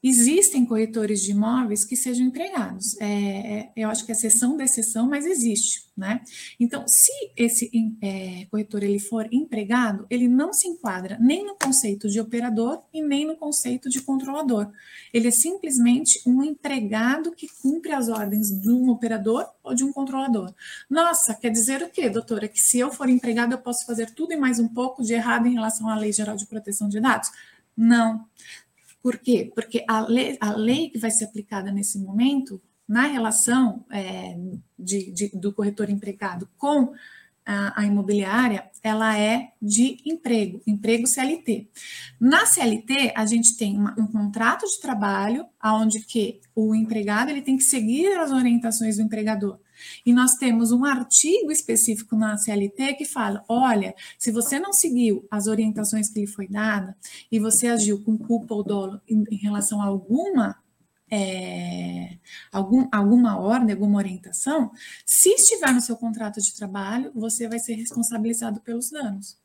[0.08, 2.96] Existem corretores de imóveis que sejam empregados.
[3.02, 6.22] É, é, eu acho que é exceção da exceção, mas existe, né?
[6.60, 7.72] Então, se esse
[8.04, 13.02] é, corretor ele for empregado, ele não se enquadra nem no conceito de operador e
[13.02, 14.72] nem no conceito de controlador.
[15.12, 19.92] Ele é simplesmente um empregado que cumpre as ordens de um operador ou de um
[19.92, 20.54] controlador.
[20.88, 22.48] Nossa, quer dizer o quê, doutora?
[22.48, 25.48] Que se eu for empregado, eu posso fazer tudo e mais um pouco de errado
[25.48, 27.32] em relação à Lei Geral de Proteção de Dados?
[27.76, 28.26] Não.
[29.06, 29.52] Por quê?
[29.54, 34.36] Porque a lei, a lei que vai ser aplicada nesse momento, na relação é,
[34.80, 36.92] de, de, do corretor empregado com
[37.46, 41.70] a, a, imobiliária, ela é de emprego, emprego CLT.
[42.20, 47.44] Na CLT, a gente tem uma, um contrato de trabalho, onde que o empregado ele
[47.44, 49.60] tem que seguir as orientações do empregador.
[50.06, 55.28] E nós temos um artigo específico na CLT que fala: olha, se você não seguiu
[55.30, 56.96] as orientações que lhe foi dada
[57.32, 60.58] e você agiu com culpa ou dolo em, relação a alguma
[61.10, 62.18] é,
[62.52, 64.72] algum, alguma ordem, alguma orientação,
[65.06, 69.38] se estiver no seu contrato de trabalho, você vai ser responsabilizado pelos danos.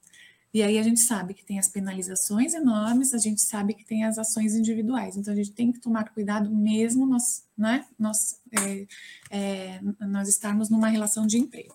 [0.52, 4.04] E aí a gente sabe que tem as penalizações enormes, a gente sabe que tem
[4.04, 5.16] as ações individuais.
[5.16, 8.86] Então a gente tem que tomar cuidado mesmo nós, né, nós, é,
[9.30, 11.74] é, nós estarmos numa relação de emprego.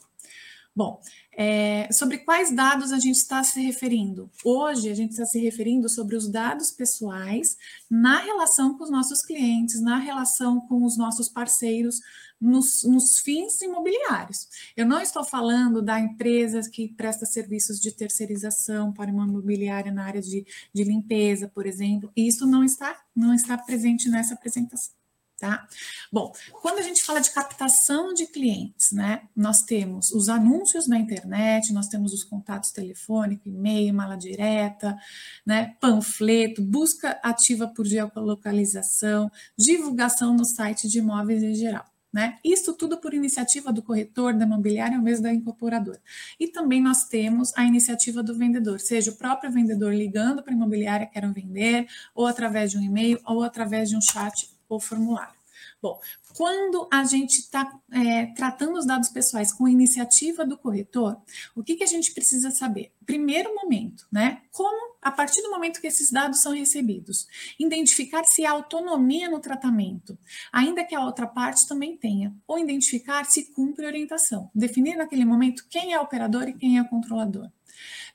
[0.75, 1.01] Bom,
[1.37, 4.29] é, sobre quais dados a gente está se referindo?
[4.43, 7.57] Hoje, a gente está se referindo sobre os dados pessoais
[7.89, 11.99] na relação com os nossos clientes, na relação com os nossos parceiros,
[12.39, 14.47] nos, nos fins imobiliários.
[14.75, 20.05] Eu não estou falando da empresa que presta serviços de terceirização para uma imobiliária na
[20.05, 22.11] área de, de limpeza, por exemplo.
[22.15, 24.93] Isso não está, não está presente nessa apresentação
[25.37, 25.67] tá?
[26.11, 30.97] Bom, quando a gente fala de captação de clientes, né, nós temos os anúncios na
[30.97, 34.97] internet, nós temos os contatos telefônicos, e-mail, mala direta,
[35.45, 41.85] né, panfleto, busca ativa por geolocalização, divulgação no site de imóveis em geral.
[42.15, 42.37] Né?
[42.45, 46.01] Isso tudo por iniciativa do corretor, da imobiliária ou mesmo da incorporadora.
[46.39, 50.55] E também nós temos a iniciativa do vendedor, seja o próprio vendedor ligando para a
[50.55, 55.36] imobiliária querem vender, ou através de um e-mail, ou através de um chat ou formulário.
[55.82, 55.99] Bom,
[56.36, 61.17] quando a gente está é, tratando os dados pessoais com iniciativa do corretor,
[61.56, 62.91] o que, que a gente precisa saber?
[63.06, 64.41] Primeiro momento, né?
[64.51, 67.28] Como, a partir do momento que esses dados são recebidos,
[67.60, 70.17] identificar se há autonomia no tratamento,
[70.51, 75.65] ainda que a outra parte também tenha, ou identificar se cumpre orientação, definir naquele momento
[75.69, 77.49] quem é operador e quem é controlador.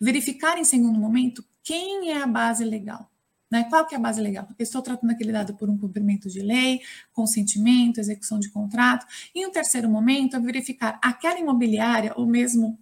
[0.01, 3.11] Verificar em segundo momento quem é a base legal.
[3.51, 3.65] Né?
[3.69, 4.47] Qual que é a base legal?
[4.47, 6.81] Porque estou tratando aquele dado por um cumprimento de lei,
[7.13, 9.07] consentimento, execução de contrato.
[9.35, 12.79] E um terceiro momento é verificar aquela imobiliária ou mesmo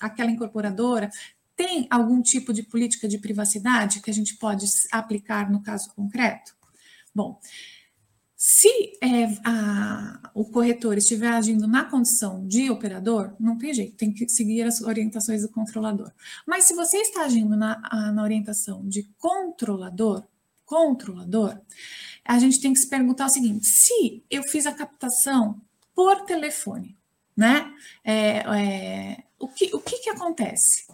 [0.00, 1.10] aquela incorporadora
[1.54, 6.54] tem algum tipo de política de privacidade que a gente pode aplicar no caso concreto?
[7.14, 7.38] Bom,
[8.44, 14.12] se é, a, o corretor estiver agindo na condição de operador, não tem jeito, tem
[14.12, 16.10] que seguir as orientações do controlador.
[16.44, 17.78] Mas se você está agindo na,
[18.12, 20.24] na orientação de controlador,
[20.66, 21.56] controlador,
[22.24, 25.60] a gente tem que se perguntar o seguinte: se eu fiz a captação
[25.94, 26.98] por telefone,
[27.36, 27.72] né?
[28.02, 30.84] É, é, o, que, o que, que acontece?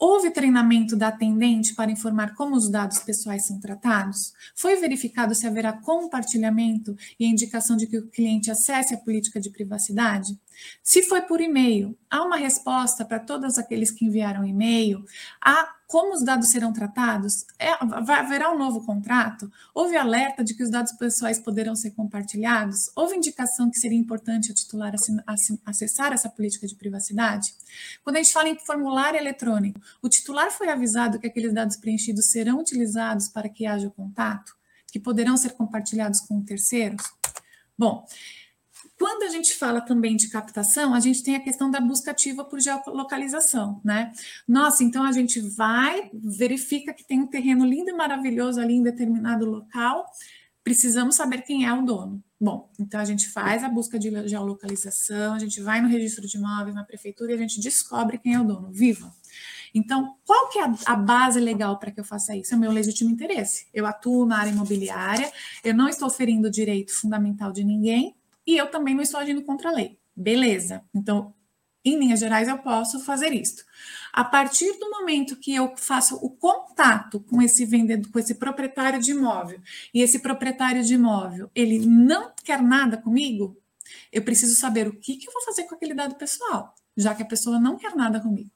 [0.00, 4.32] Houve treinamento da atendente para informar como os dados pessoais são tratados?
[4.54, 9.50] Foi verificado se haverá compartilhamento e indicação de que o cliente acesse a política de
[9.50, 10.38] privacidade?
[10.82, 15.04] Se foi por e-mail, há uma resposta para todos aqueles que enviaram e-mail?
[15.40, 17.46] Há como os dados serão tratados?
[17.58, 19.50] É, haverá um novo contrato?
[19.74, 22.90] Houve alerta de que os dados pessoais poderão ser compartilhados?
[22.94, 24.92] Houve indicação que seria importante o titular
[25.64, 27.54] acessar essa política de privacidade?
[28.04, 32.26] Quando a gente fala em formulário eletrônico, o titular foi avisado que aqueles dados preenchidos
[32.26, 34.54] serão utilizados para que haja o contato?
[34.92, 37.02] Que poderão ser compartilhados com terceiros?
[37.78, 38.06] Bom,
[38.98, 42.44] quando a gente fala também de captação, a gente tem a questão da busca ativa
[42.44, 44.12] por geolocalização, né?
[44.46, 48.82] Nossa, então a gente vai, verifica que tem um terreno lindo e maravilhoso ali em
[48.82, 50.04] determinado local,
[50.64, 52.22] precisamos saber quem é o dono.
[52.40, 56.36] Bom, então a gente faz a busca de geolocalização, a gente vai no registro de
[56.36, 58.70] imóveis, na prefeitura, e a gente descobre quem é o dono.
[58.72, 59.12] Viva!
[59.74, 62.54] Então, qual que é a, base legal para que eu faça isso?
[62.54, 63.66] É o meu legítimo interesse.
[63.72, 65.30] Eu atuo na área imobiliária,
[65.62, 68.14] eu não estou ferindo o direito fundamental de ninguém,
[68.48, 69.98] e eu também não estou agindo contra a lei.
[70.16, 70.82] Beleza.
[70.94, 71.34] Então,
[71.84, 73.62] em linhas gerais, eu posso fazer isso.
[74.10, 79.02] A partir do momento que eu faço o contato com esse vendedor, com esse proprietário
[79.02, 79.60] de imóvel,
[79.92, 83.54] e esse proprietário de imóvel, ele não quer nada comigo,
[84.10, 87.22] eu preciso saber o que, que eu vou fazer com aquele dado pessoal, já que
[87.22, 88.50] a pessoa não quer nada comigo.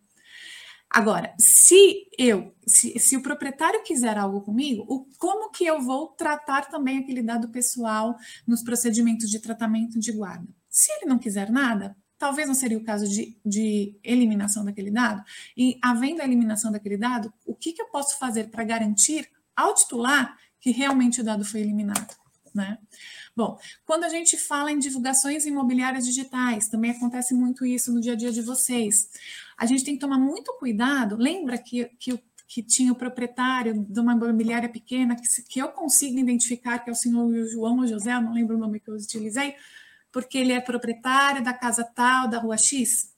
[0.95, 6.09] Agora, se eu, se, se, o proprietário quiser algo comigo, o, como que eu vou
[6.09, 8.15] tratar também aquele dado pessoal
[8.47, 10.47] nos procedimentos de tratamento de guarda?
[10.69, 15.25] Se ele não quiser nada, talvez não seria o caso de, de eliminação daquele dado.
[15.57, 19.75] E havendo a eliminação daquele dado, o que, que eu posso fazer para garantir ao
[19.75, 22.22] titular que realmente o dado foi eliminado?
[22.55, 22.79] Né?
[23.35, 28.13] Bom, quando a gente fala em divulgações imobiliárias digitais, também acontece muito isso no dia
[28.13, 29.09] a dia de vocês.
[29.57, 31.17] A gente tem que tomar muito cuidado.
[31.17, 36.19] Lembra que, que, que tinha o proprietário de uma imobiliária pequena, que, que eu consigo
[36.19, 39.55] identificar que é o senhor João ou José, não lembro o nome que eu utilizei,
[40.11, 43.12] porque ele é proprietário da casa tal, da rua X?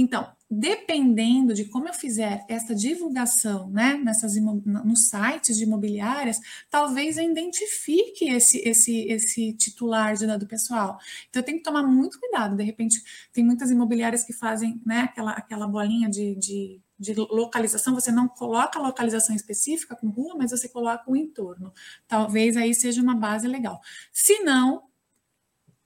[0.00, 6.38] Então, dependendo de como eu fizer essa divulgação, né, nessas nos sites de imobiliárias,
[6.70, 11.00] talvez eu identifique esse, esse, esse titular de dado pessoal.
[11.28, 12.56] Então, eu tenho que tomar muito cuidado.
[12.56, 17.94] De repente, tem muitas imobiliárias que fazem, né, aquela, aquela bolinha de, de de localização,
[17.94, 21.72] você não coloca a localização específica com rua, mas você coloca o entorno.
[22.08, 23.80] Talvez aí seja uma base legal.
[24.12, 24.82] Se não,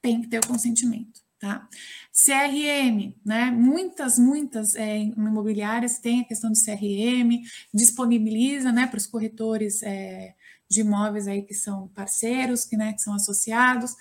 [0.01, 1.20] tem que ter o consentimento.
[1.42, 1.68] Tá?
[2.12, 3.50] CRM, né?
[3.50, 7.42] Muitas, muitas é, imobiliárias têm a questão de CRM,
[7.74, 10.37] disponibiliza né, para os corretores é,
[10.70, 13.92] de imóveis aí que são parceiros, que, né, que são associados.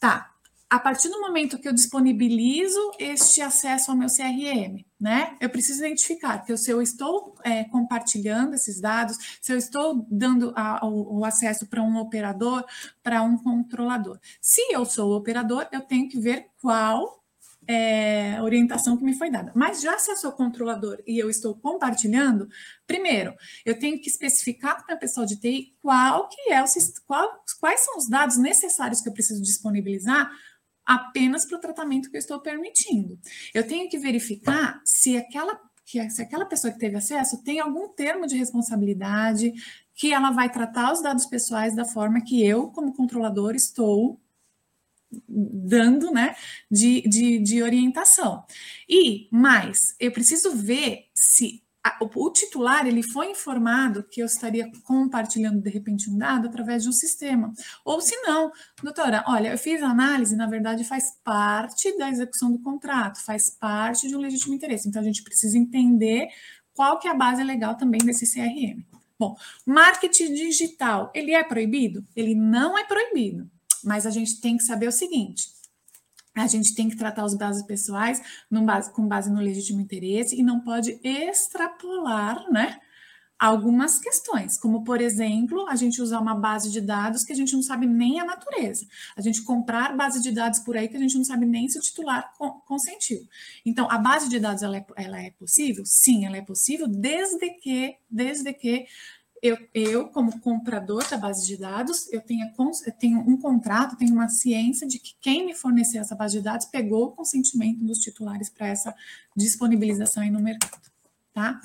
[0.00, 0.34] Tá,
[0.70, 5.84] a partir do momento que eu disponibilizo este acesso ao meu CRM, né, eu preciso
[5.84, 11.20] identificar que se eu estou é, compartilhando esses dados, se eu estou dando a, o,
[11.20, 12.64] o, acesso para um operador,
[13.02, 14.18] para um controlador.
[14.40, 17.18] Se eu sou o operador, eu tenho que ver qual
[17.66, 19.52] é, orientação que me foi dada.
[19.54, 22.48] Mas já se eu sou controlador e eu estou compartilhando,
[22.86, 26.66] primeiro, eu tenho que especificar para o pessoal de TI qual que é o,
[27.06, 30.30] qual, quais são os dados necessários que eu preciso disponibilizar
[30.88, 33.18] apenas para o tratamento que eu estou permitindo.
[33.52, 37.88] Eu tenho que verificar se aquela, que, se aquela pessoa que teve acesso tem algum
[37.88, 39.52] termo de responsabilidade
[39.94, 44.18] que ela vai tratar os dados pessoais da forma que eu, como controlador, estou
[45.28, 46.34] dando né,
[46.70, 48.44] de, de, de orientação.
[48.88, 51.62] E mais, eu preciso ver se
[52.00, 56.88] o titular ele foi informado que eu estaria compartilhando de repente um dado através de
[56.88, 57.52] um sistema.
[57.84, 58.50] Ou se não,
[58.82, 63.50] doutora, olha, eu fiz a análise, na verdade faz parte da execução do contrato, faz
[63.50, 64.88] parte de um legítimo interesse.
[64.88, 66.28] Então a gente precisa entender
[66.74, 68.84] qual que é a base legal também desse CRM.
[69.18, 72.06] Bom, marketing digital, ele é proibido?
[72.14, 73.50] Ele não é proibido,
[73.82, 75.57] mas a gente tem que saber o seguinte:
[76.42, 78.20] a gente tem que tratar os dados pessoais
[78.50, 82.78] base, com base no legítimo interesse e não pode extrapolar, né?
[83.38, 87.54] Algumas questões, como por exemplo, a gente usar uma base de dados que a gente
[87.54, 88.84] não sabe nem a natureza,
[89.16, 91.78] a gente comprar base de dados por aí que a gente não sabe nem se
[91.78, 92.32] o titular
[92.66, 93.20] consentiu.
[93.64, 95.84] Então, a base de dados ela é, ela é possível?
[95.86, 98.86] Sim, ela é possível, desde que, desde que
[99.42, 102.50] eu, eu, como comprador da base de dados, eu tenho,
[102.86, 106.44] eu tenho um contrato, tenho uma ciência de que quem me forneceu essa base de
[106.44, 108.94] dados pegou o consentimento dos titulares para essa
[109.36, 110.90] disponibilização aí no mercado,
[111.32, 111.60] tá?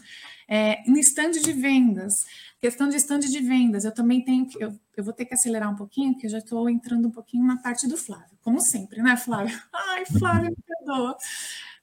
[0.47, 2.25] É, no stand de vendas,
[2.61, 5.71] questão de stand de vendas, eu também tenho que, eu, eu vou ter que acelerar
[5.71, 9.01] um pouquinho, porque eu já estou entrando um pouquinho na parte do Flávio, como sempre,
[9.01, 9.57] né, Flávio?
[9.73, 11.17] Ai, Flávio, me perdoa.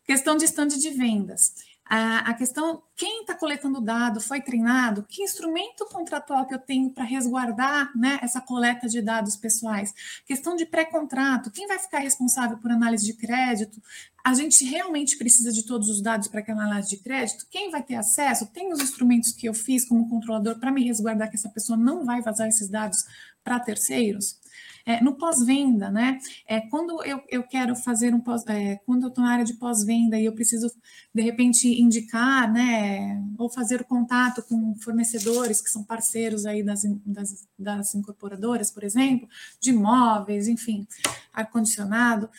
[0.04, 1.54] Questão de stand de vendas.
[1.92, 5.04] A, a questão, quem está coletando dado foi treinado?
[5.08, 9.92] Que instrumento contratual que eu tenho para resguardar né, essa coleta de dados pessoais?
[10.24, 13.82] Questão de pré-contrato, quem vai ficar responsável por análise de crédito?
[14.24, 17.48] A gente realmente precisa de todos os dados para aquela análise de crédito?
[17.50, 18.46] Quem vai ter acesso?
[18.52, 22.04] Tem os instrumentos que eu fiz como controlador para me resguardar que essa pessoa não
[22.04, 23.04] vai vazar esses dados
[23.42, 24.39] para terceiros?
[24.86, 26.18] É, no pós-venda, né?
[26.46, 29.54] É, quando eu, eu quero fazer um pós, é, quando eu estou na área de
[29.54, 30.70] pós-venda e eu preciso,
[31.14, 33.22] de repente, indicar, né?
[33.38, 38.84] Ou fazer o contato com fornecedores que são parceiros aí das, das, das incorporadoras, por
[38.84, 39.28] exemplo,
[39.60, 40.86] de imóveis, enfim,
[41.32, 42.30] ar-condicionado.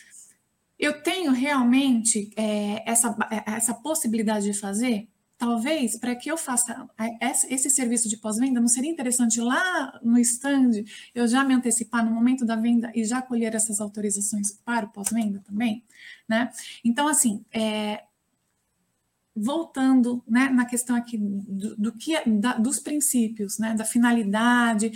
[0.78, 3.16] Eu tenho realmente é, essa,
[3.46, 5.08] essa possibilidade de fazer?
[5.42, 6.88] Talvez para que eu faça
[7.50, 12.12] esse serviço de pós-venda, não seria interessante lá no stand eu já me antecipar no
[12.12, 15.82] momento da venda e já colher essas autorizações para o pós-venda também,
[16.28, 16.48] né?
[16.84, 18.04] Então, assim, é,
[19.34, 24.92] voltando né, na questão aqui do, do que da, dos princípios, né, da finalidade,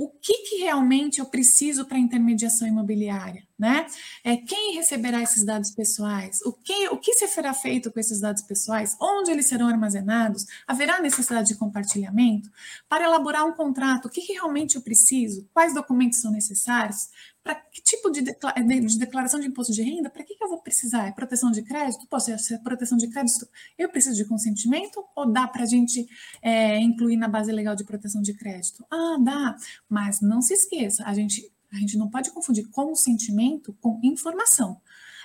[0.00, 3.86] o que, que realmente eu preciso para intermediação imobiliária, né?
[4.24, 6.40] É, quem receberá esses dados pessoais?
[6.40, 8.96] O que, o que será feito com esses dados pessoais?
[8.98, 10.46] Onde eles serão armazenados?
[10.66, 12.50] Haverá necessidade de compartilhamento?
[12.88, 15.46] Para elaborar um contrato, o que, que realmente eu preciso?
[15.52, 17.10] Quais documentos são necessários?
[17.42, 20.10] Para que tipo de, de, declaração de imposto de renda?
[20.10, 21.08] Para que, que eu vou precisar?
[21.08, 22.06] É proteção de crédito?
[22.06, 23.48] Posso ser proteção de crédito?
[23.78, 26.06] Eu preciso de consentimento ou dá para a gente
[26.42, 28.84] é, incluir na base legal de proteção de crédito?
[28.90, 29.56] Ah, dá,
[29.88, 34.80] mas não se esqueça, a gente, a gente não pode confundir consentimento com informação.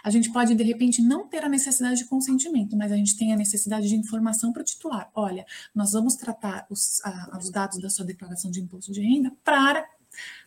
[0.06, 3.34] A gente pode, de repente, não ter a necessidade de consentimento, mas a gente tem
[3.34, 5.10] a necessidade de informação para o titular.
[5.16, 5.44] Olha,
[5.74, 9.84] nós vamos tratar os, a, os dados da sua declaração de imposto de renda para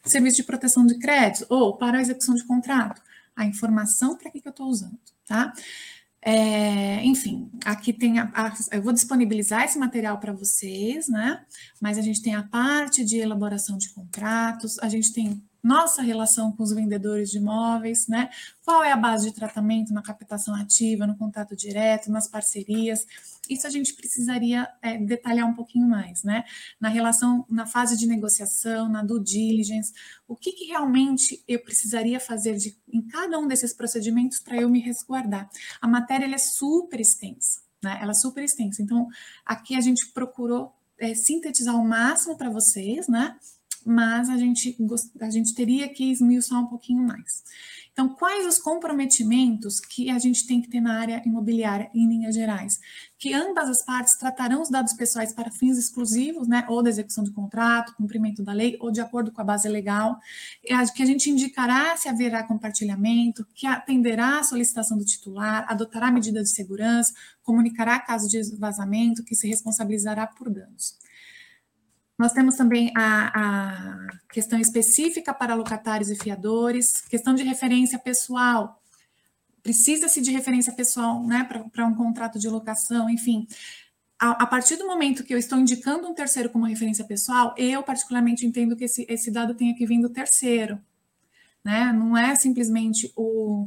[0.05, 3.03] serviço de proteção de crédito ou para a execução de contrato.
[3.37, 5.53] A informação para que, que eu estou usando, tá?
[6.21, 11.45] É, enfim, aqui tem a, a, eu vou disponibilizar esse material para vocês, né?
[11.81, 16.53] Mas a gente tem a parte de elaboração de contratos, a gente tem nossa relação
[16.53, 18.31] com os vendedores de imóveis, né?
[18.65, 23.07] Qual é a base de tratamento na captação ativa, no contato direto, nas parcerias?
[23.49, 26.45] Isso a gente precisaria é, detalhar um pouquinho mais, né?
[26.81, 29.93] Na relação, na fase de negociação, na due diligence,
[30.27, 34.69] o que, que realmente eu precisaria fazer de, em cada um desses procedimentos para eu
[34.69, 35.49] me resguardar?
[35.81, 37.99] A matéria é super extensa, né?
[38.01, 38.83] Ela é super extensa.
[38.83, 39.09] Então,
[39.45, 43.37] aqui a gente procurou é, sintetizar o máximo para vocês, né?
[43.89, 44.77] Mas a gente,
[45.19, 47.43] a gente teria que esmiuçar um pouquinho mais.
[47.91, 52.35] Então, quais os comprometimentos que a gente tem que ter na área imobiliária, em linhas
[52.35, 52.79] gerais?
[53.19, 57.25] Que ambas as partes tratarão os dados pessoais para fins exclusivos, né, ou da execução
[57.25, 60.17] do contrato, cumprimento da lei, ou de acordo com a base legal,
[60.95, 66.51] que a gente indicará se haverá compartilhamento, que atenderá a solicitação do titular, adotará medidas
[66.51, 67.13] de segurança,
[67.43, 70.97] comunicará caso de vazamento, que se responsabilizará por danos.
[72.19, 78.83] Nós temos também a, a questão específica para locatários e fiadores, questão de referência pessoal.
[79.63, 83.47] Precisa-se de referência pessoal né, para um contrato de locação, enfim.
[84.19, 87.85] A, a, partir do momento que eu estou indicando um terceiro como referência pessoal, eu
[87.85, 90.77] particularmente entendo que esse, esse dado tenha que vir do terceiro.
[91.65, 91.93] Né?
[91.93, 93.65] Não é simplesmente o,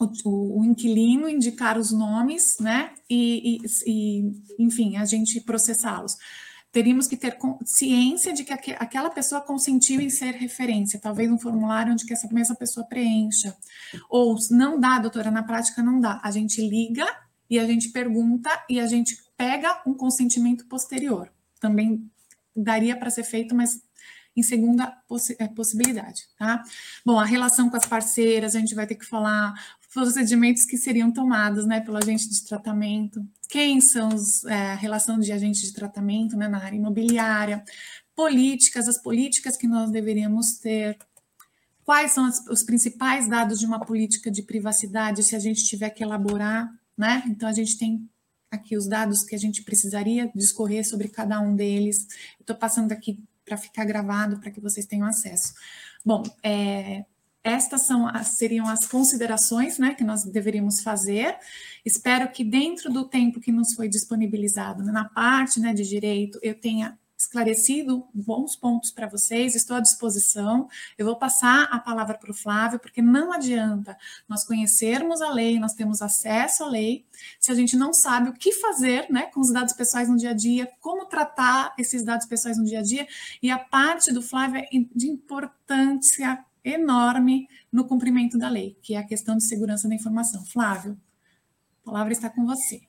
[0.00, 2.92] o, o, inquilino indicar os nomes, né?
[3.08, 6.16] E, e, e enfim, a gente processá-los
[6.72, 11.92] teríamos que ter ciência de que aquela pessoa consentiu em ser referência, talvez um formulário
[11.92, 13.54] onde que essa mesma pessoa preencha.
[14.08, 16.18] Ou não dá, doutora, na prática não dá.
[16.24, 17.06] A gente liga
[17.48, 21.30] e a gente pergunta e a gente pega um consentimento posterior.
[21.60, 22.10] Também
[22.56, 23.82] daria para ser feito, mas
[24.36, 26.62] em segunda possi é, possibilidade, tá?
[27.04, 29.54] Bom, a relação com as parceiras, a gente vai ter que falar
[29.92, 35.18] procedimentos que seriam tomados, né, pelo agente de tratamento, quem são os, é, a relação
[35.18, 37.62] de agentes de tratamento, né, na área imobiliária,
[38.16, 40.96] políticas, as políticas que nós deveríamos ter,
[41.84, 45.90] quais são as, os principais dados de uma política de privacidade, se a gente tiver
[45.90, 48.08] que elaborar, né, então a gente tem
[48.50, 52.06] aqui os dados que a gente precisaria discorrer sobre cada um deles,
[52.40, 53.22] estou passando aqui
[53.52, 55.52] para ficar gravado, para que vocês tenham acesso.
[56.02, 57.04] Bom, é,
[57.44, 61.36] estas são seriam as considerações né, que nós deveríamos fazer.
[61.84, 66.38] Espero que dentro do tempo que nos foi disponibilizado né, na parte né, de direito,
[66.42, 70.68] eu tenha esclarecido bons pontos para vocês, estou à disposição.
[70.96, 73.96] Eu vou passar a palavra para o Flávio, porque não adianta
[74.28, 77.04] nós conhecermos a lei, nós temos acesso à lei,
[77.40, 80.30] se a gente não sabe o que fazer né, com os dados pessoais no dia
[80.30, 83.06] a dia, como tratar esses dados pessoas no dia a dia,
[83.42, 88.98] e a parte do Flávio é de importância enorme no cumprimento da lei, que é
[88.98, 90.44] a questão de segurança da informação.
[90.44, 90.98] Flávio,
[91.82, 92.82] a palavra está com você.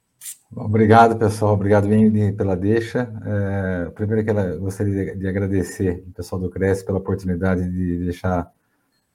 [0.56, 1.54] Obrigado, pessoal.
[1.54, 3.12] Obrigado, Wendy, pela deixa.
[3.26, 8.52] É, primeiro, que gostaria de agradecer o pessoal do CRES pela oportunidade de deixar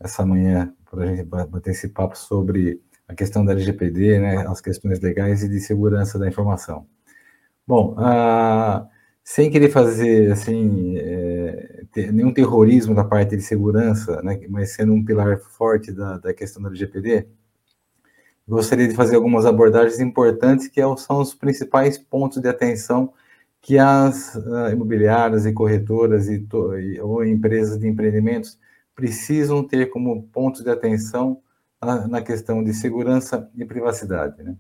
[0.00, 4.60] essa manhã para a gente bater esse papo sobre a questão da LGPD, né, as
[4.60, 6.86] questões legais e de segurança da informação.
[7.66, 7.96] Bom,
[9.24, 15.04] sem querer fazer assim, é, nenhum terrorismo da parte de segurança, né, mas sendo um
[15.04, 17.26] pilar forte da, da questão do LGPD,
[18.48, 23.12] gostaria de fazer algumas abordagens importantes que é são os principais pontos de atenção
[23.60, 26.46] que as uh, imobiliárias e corretoras e,
[26.80, 28.58] e, ou empresas de empreendimentos
[28.94, 31.40] precisam ter como pontos de atenção
[31.82, 34.42] uh, na questão de segurança e privacidade.
[34.42, 34.56] Né?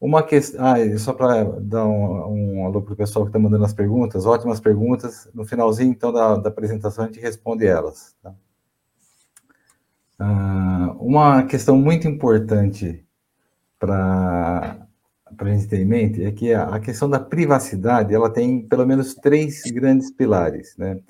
[0.00, 0.64] Uma questão.
[0.64, 4.26] Ah, só para dar um, um alô para o pessoal que está mandando as perguntas,
[4.26, 5.28] ótimas perguntas.
[5.34, 8.14] No finalzinho, então, da, da apresentação, a gente responde elas.
[8.22, 8.34] Tá?
[10.18, 13.04] Ah, uma questão muito importante
[13.78, 14.86] para
[15.38, 18.86] a gente ter em mente é que a, a, questão da privacidade ela tem pelo
[18.86, 20.74] menos três grandes pilares.
[20.78, 21.00] Né?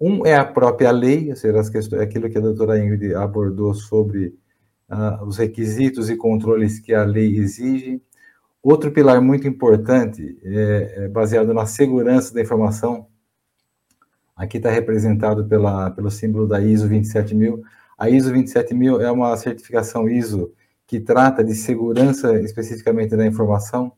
[0.00, 3.72] Um é a própria lei, ou seja, as questões, aquilo que a doutora Ingrid abordou
[3.74, 4.36] sobre
[4.88, 8.02] ah, os requisitos e controles que a lei exige.
[8.62, 13.06] Outro pilar muito importante é, é baseado na segurança da informação.
[14.36, 17.62] Aqui está representado pela, pelo símbolo da ISO 27000.
[17.96, 20.52] A ISO 27000 é uma certificação ISO
[20.86, 23.92] que trata de segurança especificamente da informação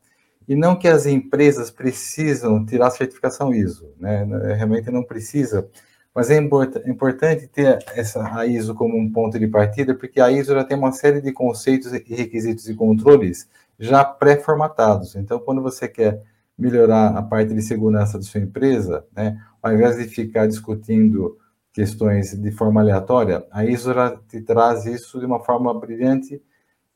[0.46, 4.24] e não que as empresas precisam tirar a certificação ISO, né?
[4.56, 5.68] Realmente não precisa,
[6.14, 10.30] mas é import importante ter essa a ISO como um ponto de partida, porque a
[10.30, 15.14] ISO já tem uma série de conceitos e requisitos e controles já pré-formatados.
[15.16, 16.22] Então, quando você quer
[16.56, 21.36] melhorar a parte de segurança da sua empresa, né, ao invés de ficar discutindo
[21.72, 26.42] questões de forma aleatória, a ISO já te traz isso de uma forma brilhante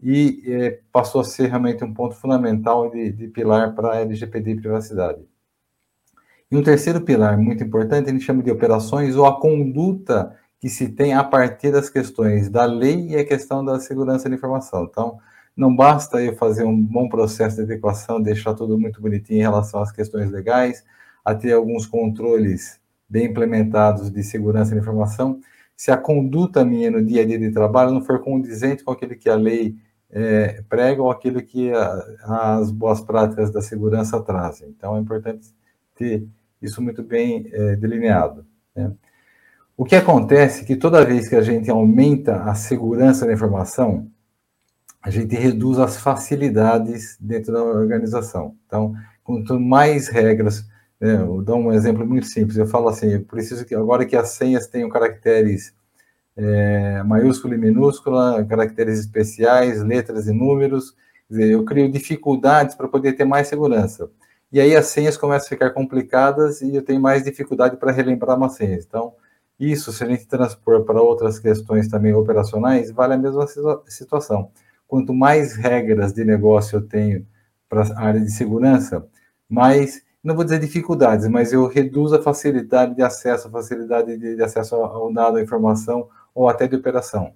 [0.00, 4.50] e é, passou a ser realmente um ponto fundamental de, de pilar para a LGPD
[4.52, 5.20] e privacidade.
[6.50, 10.88] E um terceiro pilar muito importante, gente chama de operações ou a conduta que se
[10.88, 14.84] tem a partir das questões da lei e a questão da segurança da informação.
[14.84, 15.18] Então,
[15.56, 19.80] não basta eu fazer um bom processo de adequação, deixar tudo muito bonitinho em relação
[19.80, 20.84] às questões legais,
[21.24, 22.80] a ter alguns controles
[23.12, 25.38] bem implementados de segurança da informação,
[25.76, 29.14] se a conduta minha no dia a dia de trabalho não for condizente com aquilo
[29.14, 29.76] que a lei
[30.10, 34.70] é, prega ou aquilo que a, as boas práticas da segurança trazem.
[34.70, 35.54] Então, é importante
[35.94, 36.26] ter
[36.60, 38.46] isso muito bem é, delineado.
[38.74, 38.90] Né?
[39.76, 44.10] O que acontece é que toda vez que a gente aumenta a segurança da informação,
[45.02, 48.54] a gente reduz as facilidades dentro da organização.
[48.66, 50.64] Então, quanto mais regras,
[51.02, 54.30] né, eu um exemplo muito simples, eu falo assim, eu preciso que agora que as
[54.30, 55.74] senhas tenham caracteres
[56.36, 60.94] é, maiúscula e minúscula, caracteres especiais, letras e números,
[61.28, 64.10] dizer, eu crio dificuldades para poder ter mais segurança.
[64.52, 68.36] E aí as senhas começam a ficar complicadas e eu tenho mais dificuldade para relembrar
[68.36, 68.84] umas senhas.
[68.84, 69.14] Então,
[69.58, 73.46] isso, se a gente transpor para outras questões também operacionais, vale a mesma
[73.86, 74.50] situação
[74.92, 77.26] quanto mais regras de negócio eu tenho
[77.66, 79.08] para a área de segurança,
[79.48, 84.36] mais, não vou dizer dificuldades, mas eu reduzo a facilidade de acesso, a facilidade de,
[84.36, 87.32] de acesso ao dado, à informação ou até de operação.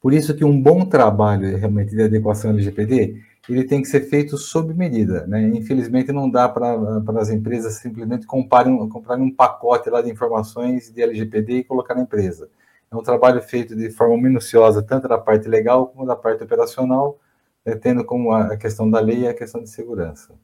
[0.00, 4.36] Por isso que um bom trabalho realmente de adequação LGPD, ele tem que ser feito
[4.38, 5.42] sob medida, né?
[5.48, 11.02] Infelizmente não dá para as empresas simplesmente comprarem, comprarem um pacote lá de informações de
[11.02, 12.48] LGPD e colocar na empresa.
[12.90, 17.18] É um trabalho feito de forma minuciosa, tanto da parte legal como da parte operacional,
[17.64, 20.34] né, tendo como a questão da lei e a questão de segurança.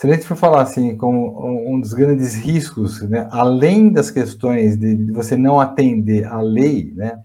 [0.00, 4.74] Se a gente for falar assim, como um dos grandes riscos, né, além das questões
[4.74, 7.22] de, você não atender à lei, né,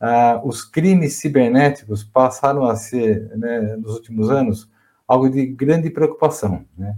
[0.00, 4.66] ah, os crimes cibernéticos passaram a ser, né, nos últimos anos,
[5.06, 6.64] algo de grande preocupação.
[6.78, 6.96] Né?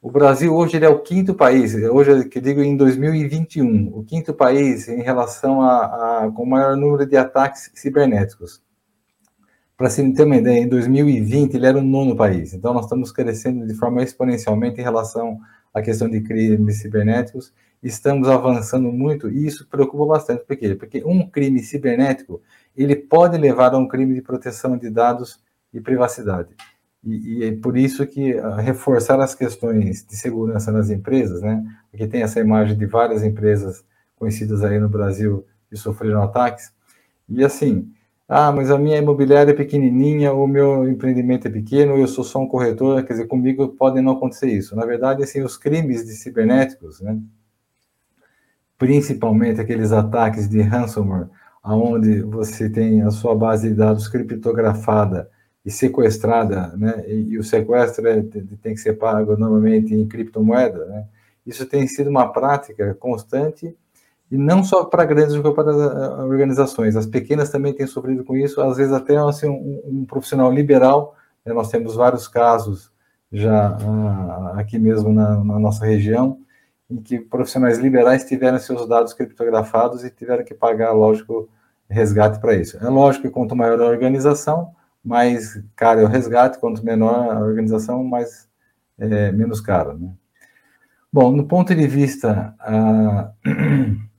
[0.00, 4.88] O Brasil hoje é o quinto país, hoje que digo em 2021, o quinto país
[4.88, 8.62] em relação a, a com o maior número de ataques cibernéticos.
[9.76, 12.54] Para se ter uma ideia, em 2020 ele era o nono país.
[12.54, 15.40] Então nós estamos crescendo de forma exponencialmente em relação
[15.72, 17.52] à questão de crimes cibernéticos.
[17.82, 20.44] Estamos avançando muito e isso preocupa bastante.
[20.44, 20.74] Por quê?
[20.74, 22.40] Porque um crime cibernético
[22.76, 26.54] ele pode levar a um crime de proteção de dados e privacidade.
[27.02, 31.62] E, e, é por isso que uh, reforçar as questões de segurança nas empresas, né?
[31.92, 33.84] Aqui tem essa imagem de várias empresas
[34.16, 36.72] conhecidas aí no Brasil que sofreram ataques.
[37.28, 37.92] E assim,
[38.28, 42.40] ah, mas a minha imobiliária é pequenininha, o meu empreendimento é pequeno, eu sou só
[42.40, 44.74] um corretor, quer dizer, comigo pode não acontecer isso.
[44.74, 47.18] Na verdade, assim, os crimes de cibernéticos, né?
[48.78, 51.28] Principalmente aqueles ataques de ransomware,
[51.62, 55.30] aonde você tem a sua base de dados criptografada
[55.64, 57.04] e sequestrada, né?
[57.06, 61.06] E, e o sequestro é, tem que ser pago normalmente em criptomoeda, né?
[61.46, 63.76] Isso tem sido uma prática constante
[64.30, 65.42] e não só para grandes as
[66.18, 66.96] organizações.
[66.96, 71.14] As pequenas também têm sofrido com isso, às vezes até assim, um, um profissional liberal.
[71.44, 71.52] Né?
[71.52, 72.90] Nós temos vários casos
[73.30, 76.38] já ah, aqui mesmo na, na, nossa região
[76.88, 81.48] em que profissionais liberais tiveram seus dados criptografados e tiveram que pagar, lógico,
[81.88, 82.76] resgate para isso.
[82.78, 84.72] É lógico que quanto maior a organização,
[85.02, 88.48] mais caro é o resgate, quanto menor a organização, mais
[88.98, 89.98] é, menos caro.
[89.98, 90.12] Né?
[91.12, 93.32] Bom, no ponto de vista, ah,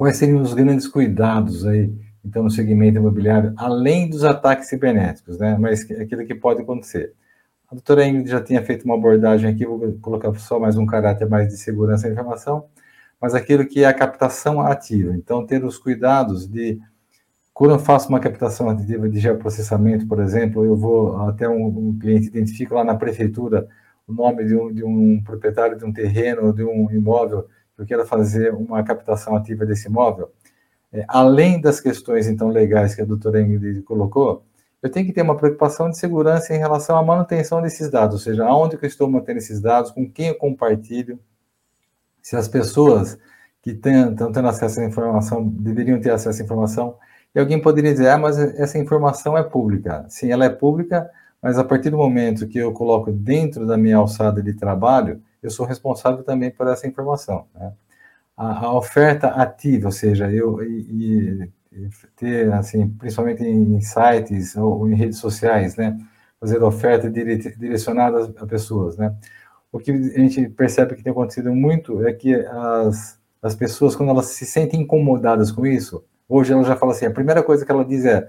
[0.00, 1.92] quais seriam os grandes cuidados aí,
[2.24, 5.58] então, no segmento imobiliário, além dos ataques cibernéticos, né?
[5.60, 7.12] Mas aquilo que pode acontecer.
[7.70, 11.28] A doutora Ingrid já tinha feito uma abordagem aqui, vou colocar só mais um caráter
[11.28, 12.64] mais de segurança da informação,
[13.20, 15.14] mas aquilo que é a captação ativa.
[15.14, 16.80] Então, ter os cuidados de,
[17.52, 21.98] quando eu faço uma captação ativa de geoprocessamento, por exemplo, eu vou até um, um
[21.98, 23.68] cliente, identifico lá na prefeitura
[24.08, 27.46] o nome de um, de um proprietário de um terreno de um imóvel,
[27.82, 30.30] eu quero fazer uma captação ativa desse imóvel,
[30.92, 34.44] é, além das questões, então, legais que a doutora Ingrid colocou,
[34.82, 38.20] eu tenho que ter uma preocupação de segurança em relação à manutenção desses dados, ou
[38.20, 41.18] seja, aonde eu estou mantendo esses dados, com quem eu compartilho,
[42.22, 43.18] se as pessoas
[43.62, 46.96] que estão tendo acesso à informação deveriam ter acesso à informação,
[47.34, 50.04] e alguém poderia dizer, ah, mas essa informação é pública.
[50.08, 51.08] Sim, ela é pública,
[51.40, 55.50] mas a partir do momento que eu coloco dentro da minha alçada de trabalho, eu
[55.50, 57.46] sou responsável também por essa informação.
[57.54, 57.72] Né?
[58.36, 64.80] A, a, oferta ativa, ou seja, eu e, e ter, assim, principalmente em sites ou,
[64.80, 65.96] ou, em redes sociais, né?
[66.40, 69.14] fazer oferta dire, direcionada a pessoas, né?
[69.70, 74.08] O que a gente percebe que tem acontecido muito é que as, as pessoas, quando
[74.08, 77.70] elas se sentem incomodadas com isso, hoje ela já fala assim, a primeira coisa que
[77.70, 78.28] ela diz é,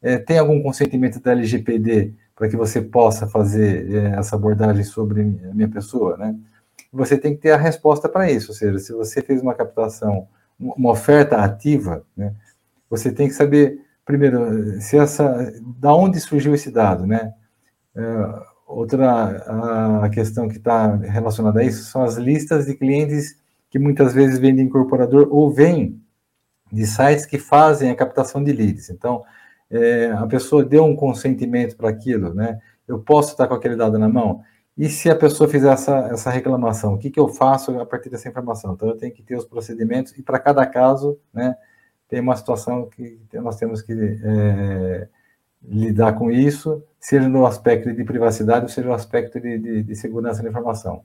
[0.00, 5.22] é tem algum consentimento da LGPD para que você possa fazer é, essa abordagem sobre
[5.50, 6.36] a minha pessoa, né?
[6.92, 10.28] Você tem que ter a resposta para isso, ou seja, se você fez uma captação,
[10.56, 12.32] uma oferta ativa, né?
[12.88, 17.34] Você tem que saber primeiro se essa, da onde surgiu esse dado, né?
[17.96, 18.02] É,
[18.68, 23.36] outra a questão que está relacionada a isso são as listas de clientes
[23.68, 26.00] que muitas vezes vêm de incorporador ou vêm
[26.72, 28.90] de sites que fazem a captação de leads.
[28.90, 29.24] Então,
[29.70, 32.58] é, a pessoa deu um consentimento para aquilo, né?
[32.86, 34.42] Eu posso estar com aquele dado na mão?
[34.76, 38.08] E se a pessoa fizer essa, essa reclamação, o que, que eu faço a partir
[38.08, 38.74] dessa informação?
[38.74, 41.56] Então, eu tenho que ter os procedimentos, e para cada caso, né,
[42.08, 45.08] tem uma situação que nós temos que é,
[45.62, 50.42] lidar com isso, seja no aspecto de privacidade, seja no aspecto de, de, de segurança
[50.42, 51.02] da informação.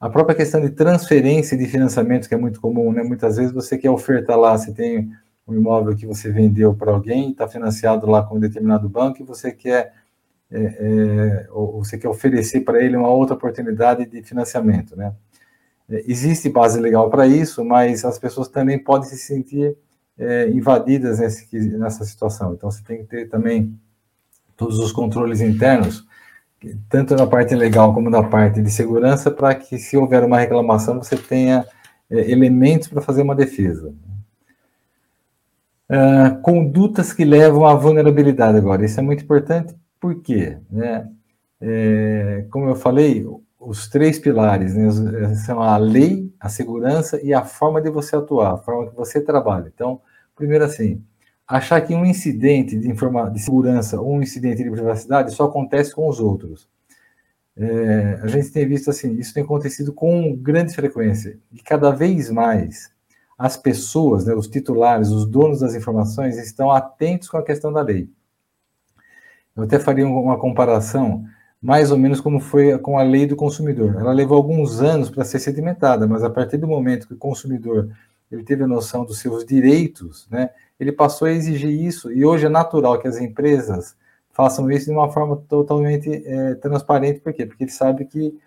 [0.00, 3.02] A própria questão de transferência de financiamento, que é muito comum, né?
[3.02, 5.10] Muitas vezes você quer ofertar lá, você tem
[5.50, 9.24] um imóvel que você vendeu para alguém, está financiado lá com um determinado banco e
[9.24, 9.92] você quer,
[10.50, 15.12] é, é, você quer oferecer para ele uma outra oportunidade de financiamento, né?
[15.88, 19.76] É, existe base legal para isso, mas as pessoas também podem se sentir
[20.16, 22.54] é, invadidas nesse, nessa situação.
[22.54, 23.76] Então, você tem que ter também
[24.56, 26.06] todos os controles internos,
[26.88, 30.98] tanto na parte legal como na parte de segurança, para que, se houver uma reclamação,
[30.98, 31.66] você tenha
[32.08, 33.92] é, elementos para fazer uma defesa.
[35.90, 38.84] Uh, condutas que levam à vulnerabilidade agora.
[38.84, 40.56] Isso é muito importante, por quê?
[40.70, 41.10] Né?
[41.60, 43.26] É, como eu falei,
[43.58, 48.54] os três pilares né, são a lei, a segurança e a forma de você atuar,
[48.54, 49.70] a forma que você trabalha.
[49.74, 50.00] Então,
[50.36, 51.04] primeiro assim,
[51.46, 55.92] achar que um incidente de, informa de segurança ou um incidente de privacidade só acontece
[55.92, 56.68] com os outros.
[57.56, 62.30] É, a gente tem visto assim, isso tem acontecido com grande frequência e cada vez
[62.30, 62.90] mais
[63.40, 67.80] as pessoas, né, os titulares, os donos das informações, estão atentos com a questão da
[67.80, 68.06] lei.
[69.56, 71.24] Eu até faria uma comparação,
[71.60, 73.96] mais ou menos como foi com a lei do consumidor.
[73.98, 77.88] Ela levou alguns anos para ser sedimentada, mas a partir do momento que o consumidor
[78.30, 82.44] ele teve a noção dos seus direitos, né, ele passou a exigir isso, e hoje
[82.44, 83.96] é natural que as empresas
[84.32, 87.46] façam isso de uma forma totalmente é, transparente, por quê?
[87.46, 88.38] Porque ele sabe que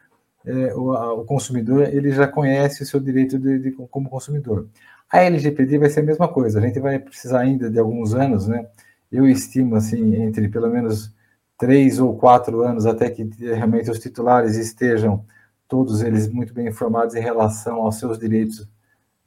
[0.46, 4.68] é, o, a, o, consumidor ele já conhece o seu direito de, de, como consumidor.
[5.10, 8.48] A LGPD vai ser a mesma coisa, a gente vai precisar ainda de alguns anos,
[8.48, 8.68] né?
[9.12, 11.14] Eu estimo, assim, entre pelo menos
[11.58, 15.24] três ou quatro anos até que realmente os titulares estejam
[15.68, 18.68] todos eles muito bem informados em relação aos seus direitos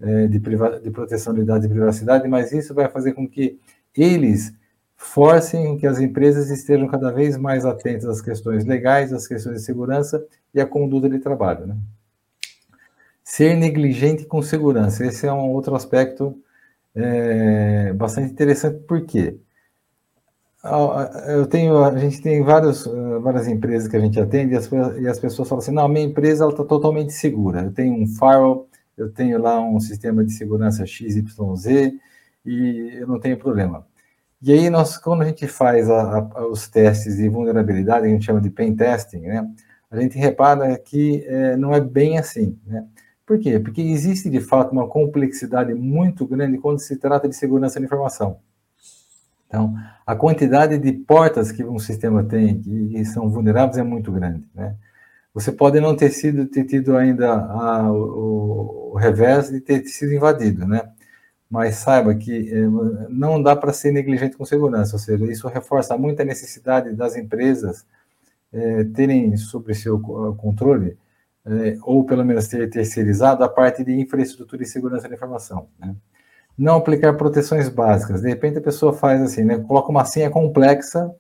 [0.01, 3.59] é, de, de proteção de dados e privacidade, mas isso vai fazer com que
[3.97, 4.53] eles
[4.97, 9.65] forcem que as empresas estejam cada vez mais atentas às questões legais, às questões de
[9.65, 10.25] segurança
[10.55, 11.67] e à conduta de trabalho.
[11.67, 11.77] Né?
[13.23, 16.41] Ser negligente com segurança, esse é um outro aspecto
[16.95, 19.39] é, bastante interessante, por quê?
[21.29, 22.87] Eu tenho, a gente tem vários,
[23.23, 25.89] várias empresas que a gente atende e as, e as pessoas falam assim, não, a
[25.89, 30.33] minha empresa está totalmente segura, eu tenho um firewall, eu tenho lá um sistema de
[30.33, 31.23] segurança XYZ
[32.45, 33.87] e eu não tenho problema.
[34.47, 38.25] E aí, nós, quando a gente faz a, a, os testes de vulnerabilidade, a gente
[38.25, 39.45] chama de pen testing, né?
[39.91, 42.87] A gente repara que é, não é bem assim, né?
[43.27, 43.59] Por quê?
[43.59, 48.39] Porque existe, de fato, uma complexidade muito grande quando se trata de segurança da informação.
[49.49, 49.75] Então,
[50.07, 54.77] a quantidade de portas que um sistema tem que são vulneráveis é muito grande, né?
[55.35, 60.15] Você pode não ter sido ter tido ainda a, o, o, revés de ter sido
[60.15, 60.89] invadido, né?
[61.49, 62.67] Mas saiba que é,
[63.09, 67.17] não dá para ser negligente com segurança, ou seja, isso reforça muito a necessidade das
[67.17, 67.87] empresas
[68.53, 70.01] é, terem sobre seu
[70.37, 70.97] controle
[71.47, 75.95] é, ou pelo menos ter terceirizado a parte de infraestrutura e segurança da informação, né?
[76.59, 78.23] não aplicar proteções básicas.
[78.23, 79.59] De repente a pessoa faz assim, né?
[79.59, 81.15] Coloca uma senha complexa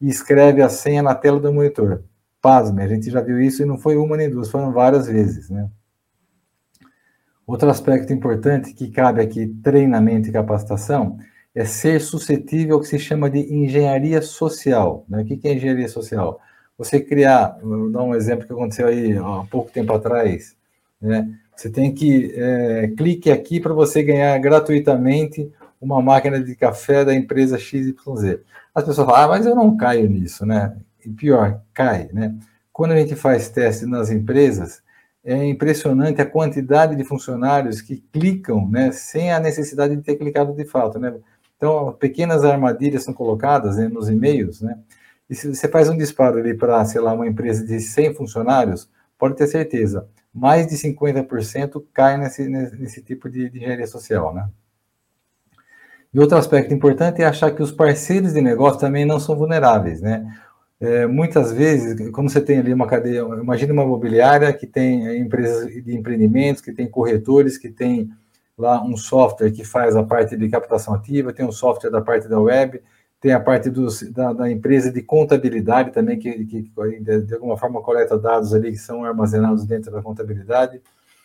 [0.00, 2.02] e escreve a senha na tela do monitor.
[2.40, 5.50] Pasme, a gente já viu isso e não foi uma nem duas, foram várias vezes,
[5.50, 5.68] né?
[7.48, 11.18] Outro aspecto importante que cabe aqui, treinamento e capacitação,
[11.54, 15.06] é ser suscetível ao que se chama de engenharia social.
[15.08, 15.22] Né?
[15.22, 16.38] O que é engenharia social?
[16.76, 20.54] Você criar, vou dar um exemplo que aconteceu aí há pouco tempo atrás,
[21.00, 21.26] né?
[21.56, 27.14] Você tem que é, clique aqui para você ganhar gratuitamente uma máquina de café da
[27.14, 28.40] empresa XYZ.
[28.74, 30.76] As pessoas falam, ah, mas eu não caio nisso, né?
[31.04, 32.34] E pior, cai, né?
[32.72, 34.82] Quando a gente faz teste nas empresas,
[35.28, 40.54] é impressionante a quantidade de funcionários que clicam, né, sem a necessidade de ter clicado
[40.54, 41.14] de fato, né?
[41.54, 44.78] Então, pequenas armadilhas são colocadas né, nos e-mails, né?
[45.28, 48.88] E se você faz um disparo ali para, sei lá, uma empresa de 100 funcionários,
[49.18, 54.48] pode ter certeza, mais de 50% cai nesse, nesse tipo de, de engenharia social, né?
[56.14, 60.00] E outro aspecto importante é achar que os parceiros de negócio também não são vulneráveis,
[60.00, 60.26] né?
[60.80, 65.66] É, muitas vezes, como você tem ali uma cadeia, imagina uma imobiliária que tem empresas
[65.66, 68.10] de empreendimentos, que tem corretores, que tem
[68.56, 72.28] lá um software que faz a parte de captação ativa, tem um software da parte
[72.28, 72.80] da web,
[73.20, 76.70] tem a parte dos, da, da, empresa de contabilidade também, que, que,
[77.00, 80.76] de alguma forma coleta dados ali que são armazenados dentro da contabilidade.
[80.76, 80.82] Ou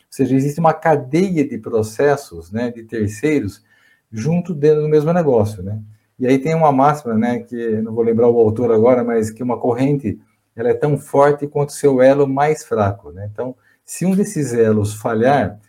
[0.10, 3.64] seja, existe uma cadeia de processos, né, de terceiros,
[4.12, 5.80] junto dentro do mesmo negócio, né?
[6.20, 9.44] E aí tem uma máxima, né, que não vou lembrar o autor agora, mas que
[9.44, 10.20] uma corrente
[10.56, 13.28] ela é tão forte quanto o seu elo mais fraco, né?
[13.32, 15.60] Então, se um desses elos falhar,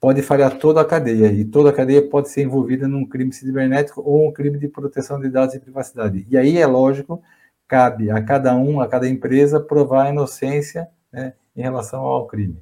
[0.00, 4.02] pode falhar toda a cadeia, e toda a cadeia pode ser envolvida num crime cibernético
[4.02, 6.26] ou um crime de proteção de dados e privacidade.
[6.28, 7.22] E aí, é lógico,
[7.68, 12.58] cabe a cada um, a cada empresa, provar a inocência né, em relação ao crime.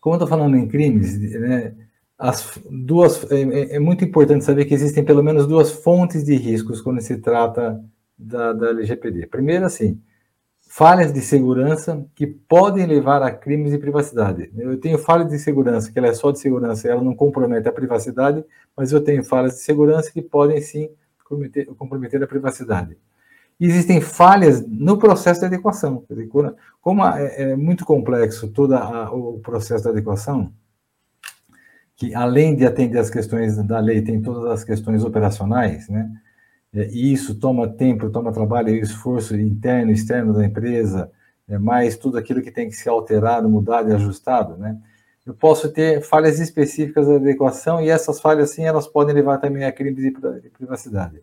[0.00, 1.74] Como eu estou falando em crimes, né,
[2.20, 6.36] as duas, é, é, é, muito importante saber que existem pelo menos duas fontes de
[6.36, 7.82] riscos quando se trata
[8.18, 9.26] da, da LGPD.
[9.26, 9.98] Primeiro, assim,
[10.68, 14.52] falhas de segurança que podem levar a crimes de privacidade.
[14.54, 17.72] Eu tenho falha de segurança, que ela é só de segurança, ela não compromete a
[17.72, 18.44] privacidade,
[18.76, 20.90] mas eu tenho falhas de segurança que podem sim
[21.24, 22.98] comprometer, comprometer a privacidade.
[23.58, 26.04] existem falhas no processo de adequação.
[26.82, 30.52] Como é, é muito complexo todo o processo da adequação,
[32.00, 36.10] que além de atender as questões da lei, tem todas as questões operacionais, né?
[36.72, 41.10] É, e isso toma tempo, toma trabalho esforço interno e externo da empresa,
[41.46, 44.78] é, mais tudo aquilo que tem que ser alterado, mudado e ajustado, né?
[45.26, 49.64] Eu posso ter falhas específicas da adequação e essas falhas, sim, elas podem levar também
[49.64, 51.20] a crimes de privacidade.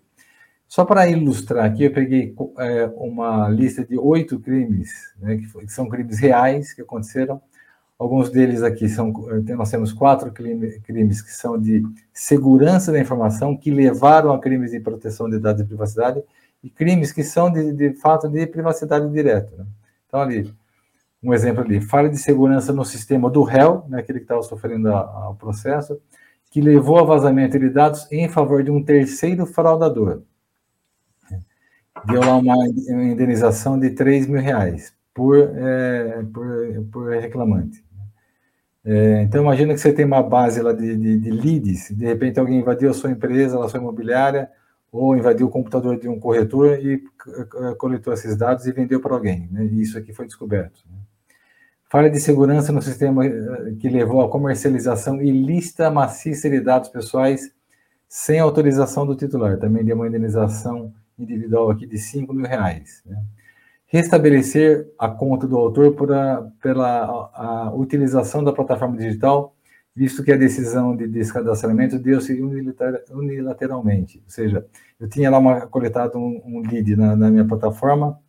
[0.68, 5.74] Só para ilustrar aqui, eu peguei é, uma lista de oito crimes, né, que, que
[5.74, 7.42] são crimes reais que aconteceram,
[8.00, 11.84] Alguns deles aqui são, eh, nós temos quatro crimes que são de
[12.14, 16.24] segurança da informação, que levaram a crimes de proteção de dados e privacidade,
[16.64, 19.52] e crimes que são de, de fato de privacidade direta.
[19.58, 19.66] Né?
[20.06, 20.54] Então, ali,
[21.24, 24.90] um exemplo ali, falha de segurança no sistema do réu, né, aquele que estava sofrendo
[24.90, 26.00] o processo,
[26.52, 30.22] que levou a vazamento de dados em favor de um terceiro fraudador.
[32.06, 37.84] Deu lá uma indenização de 3 mil reais por, é, por, por reclamante.
[38.90, 42.40] É, então, imagina que você tem uma base lá de, de, de, leads, de repente
[42.40, 44.50] alguém invadiu a sua empresa, a sua imobiliária,
[44.90, 47.04] ou invadiu o computador de um corretor e
[47.78, 49.50] coletou esses dados e vendeu para alguém.
[49.52, 49.66] Né?
[49.66, 50.80] Isso aqui foi descoberto.
[50.90, 50.98] Né?
[51.90, 57.52] Falha de segurança no sistema eh, que levou à comercialização ilícita maciça de dados pessoais
[58.08, 59.58] sem autorização do titular.
[59.58, 63.04] Também deu uma indenização individual aqui de 5 mil reais.
[63.06, 63.22] Né?
[63.88, 69.56] Restabelecer a conta do autor a, pela a utilização da plataforma digital,
[69.96, 72.40] visto que a decisão de descadastramento deu-se
[73.10, 74.22] unilateralmente.
[74.24, 74.66] Ou seja,
[75.00, 78.20] eu tinha lá uma, coletado um, um lead na, na, minha plataforma,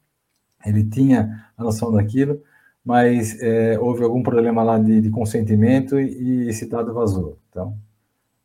[0.65, 2.41] ele tinha a noção daquilo,
[2.85, 7.39] mas é, houve algum problema lá de, de consentimento e, e esse dado vazou.
[7.51, 7.77] Então,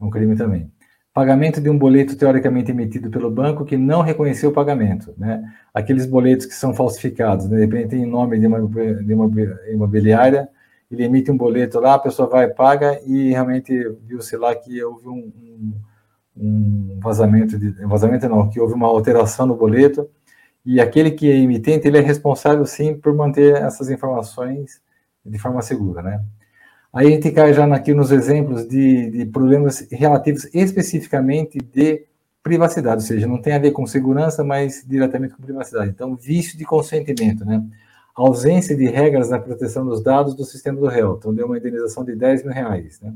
[0.01, 0.72] é um crime também
[1.13, 5.43] pagamento de um boleto teoricamente emitido pelo banco que não reconheceu o pagamento, né?
[5.73, 7.57] Aqueles boletos que são falsificados, né?
[7.57, 9.29] de repente em nome de uma, de uma
[9.71, 10.49] imobiliária
[10.93, 13.73] ele emite um boleto lá, a pessoa vai paga e realmente
[14.05, 15.73] viu-se lá que houve um, um,
[16.37, 20.07] um vazamento, de, vazamento não, que houve uma alteração no boleto,
[20.65, 24.81] e aquele que é emitente, ele é responsável, sim, por manter essas informações
[25.25, 26.23] de forma segura, né?
[26.93, 32.05] Aí a gente cai já aqui nos exemplos de, de problemas relativos especificamente de
[32.43, 35.89] privacidade, ou seja, não tem a ver com segurança, mas diretamente com privacidade.
[35.89, 37.65] Então, vício de consentimento, né?
[38.13, 41.15] Ausência de regras na proteção dos dados do sistema do réu.
[41.17, 43.13] Então, deu uma indenização de 10 mil reais, né?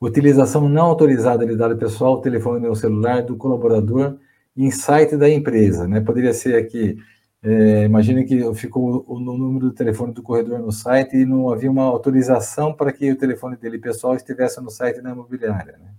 [0.00, 4.16] Utilização não autorizada de dado pessoal, telefone ou celular do colaborador
[4.56, 6.00] em site da empresa, né?
[6.00, 6.96] Poderia ser aqui,
[7.42, 11.70] é, imagine que ficou o, número do telefone do corredor no site e não havia
[11.70, 15.90] uma autorização para que o telefone dele pessoal estivesse no site da imobiliária, né?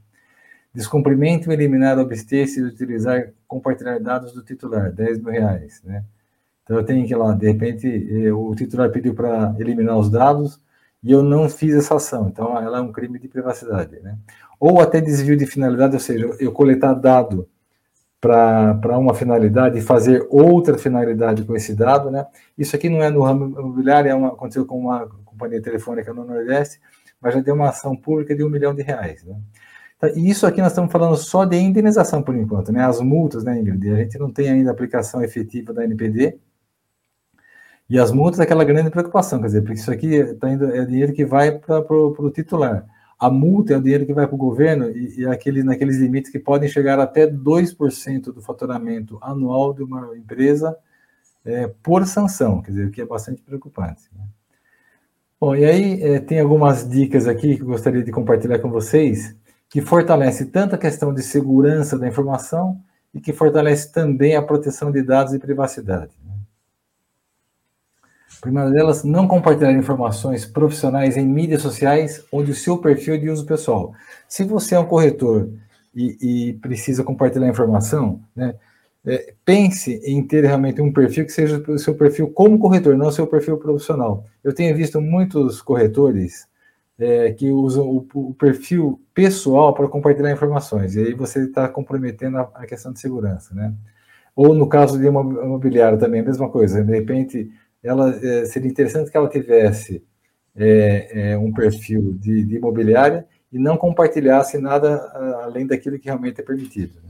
[0.74, 6.06] Descumprimento eliminar a obstência de utilizar, compartilhar dados do titular, 10 mil reais, né?
[6.64, 10.10] Então eu tenho que ir lá, de repente, eh, o titular pediu para eliminar os
[10.10, 10.62] dados
[11.04, 14.18] e eu não fiz essa ação, então ela é um crime de privacidade, né?
[14.60, 17.50] Ou até desvio de finalidade, ou seja, eu coletar dado
[18.22, 22.28] para uma finalidade e fazer outra finalidade com esse dado, né?
[22.56, 26.24] Isso aqui não é no ramo imobiliário, é uma, aconteceu com uma companhia telefônica no
[26.24, 26.80] Nordeste,
[27.20, 29.36] mas já deu uma ação pública de um milhão de reais, né?
[30.00, 32.86] Tá, e isso aqui nós estamos falando só de indenização por enquanto, né?
[32.86, 33.92] As multas, né, Ingrid?
[33.92, 36.40] A gente não tem ainda aplicação efetiva da NPD.
[37.90, 40.86] E as multas é aquela grande preocupação, quer dizer, porque isso aqui tá indo, é
[40.86, 42.86] dinheiro que vai para o titular.
[43.22, 46.32] A multa é o dinheiro que vai para o governo e, e aquele, naqueles limites
[46.32, 50.76] que podem chegar até 2% do faturamento anual de uma empresa
[51.46, 54.10] é, por sanção, quer dizer, o que é bastante preocupante.
[54.12, 54.24] Né?
[55.40, 59.36] Bom, e aí é, tem algumas dicas aqui que eu gostaria de compartilhar com vocês
[59.70, 62.82] que fortalece tanto a questão de segurança da informação
[63.14, 66.12] e que fortalece também a proteção de dados e privacidade.
[68.42, 73.30] Primeira delas, não compartilhar informações profissionais em mídias sociais onde o seu perfil é de
[73.30, 73.94] uso pessoal.
[74.28, 75.48] Se você é um corretor
[75.94, 78.56] e, e precisa compartilhar informação, né,
[79.06, 83.08] é, pense em ter realmente um perfil que seja o seu perfil como corretor, não
[83.08, 84.26] o seu perfil profissional.
[84.44, 86.48] Eu tenho visto muitos corretores
[87.00, 92.38] é, que usam o, o, perfil pessoal para compartilhar informações, e aí você está comprometendo
[92.38, 93.74] a, a, questão de segurança, né?
[94.36, 97.52] Ou no caso de uma imobiliária também, a mesma coisa, de repente,
[97.84, 100.04] ela é, seria interessante que ela tivesse
[100.56, 104.98] é, é um perfil de, de imobiliária e não compartilhasse nada
[105.44, 106.96] além daquilo que realmente é permitido.
[107.04, 107.10] Né?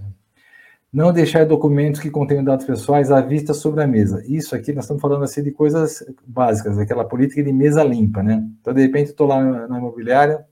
[0.92, 4.24] Não deixar documentos que contenham dados pessoais à vista sobre a mesa.
[4.28, 8.46] Isso aqui nós estamos falando assim de coisas básicas, aquela política de mesa limpa, né?
[8.60, 10.46] Então, de repente, estou lá na imobiliária,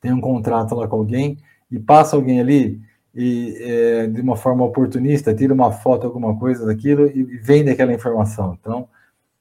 [0.00, 1.38] tem um contrato lá com alguém,
[1.70, 2.82] e passa alguém ali
[3.14, 7.92] e é, de uma forma oportunista, tira uma foto, alguma coisa daquilo e vende aquela
[7.92, 8.56] informação.
[8.60, 8.88] Então,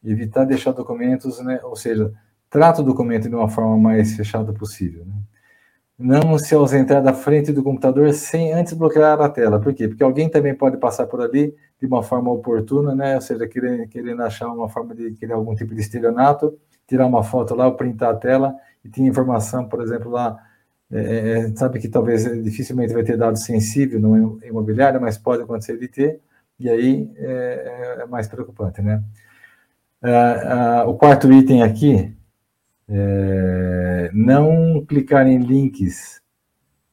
[0.04, 1.60] evitar deixar documentos, né?
[1.64, 2.12] Ou seja,
[2.50, 5.06] trata o documento de uma forma mais fechada possível.
[5.06, 5.14] Né?
[6.02, 9.60] não se ausentar da frente do computador sem antes bloquear a tela.
[9.60, 9.88] Por quê?
[9.88, 13.16] Porque alguém também pode passar por ali de uma forma oportuna, né?
[13.16, 17.24] Ou seja, querendo, querendo achar uma forma de criar algum tipo de estelionato, tirar uma
[17.24, 20.38] foto lá, ou printar a tela e tem informação, por exemplo, lá.
[20.92, 25.44] É, é, é sabe que talvez dificilmente vai ter dado sensível no imobiliário, mas pode
[25.44, 26.20] acontecer de ter,
[26.60, 29.04] e aí é, é mais preocupante, né?
[30.04, 32.12] Ah, o quarto item aqui
[32.90, 36.20] é, não clicar em links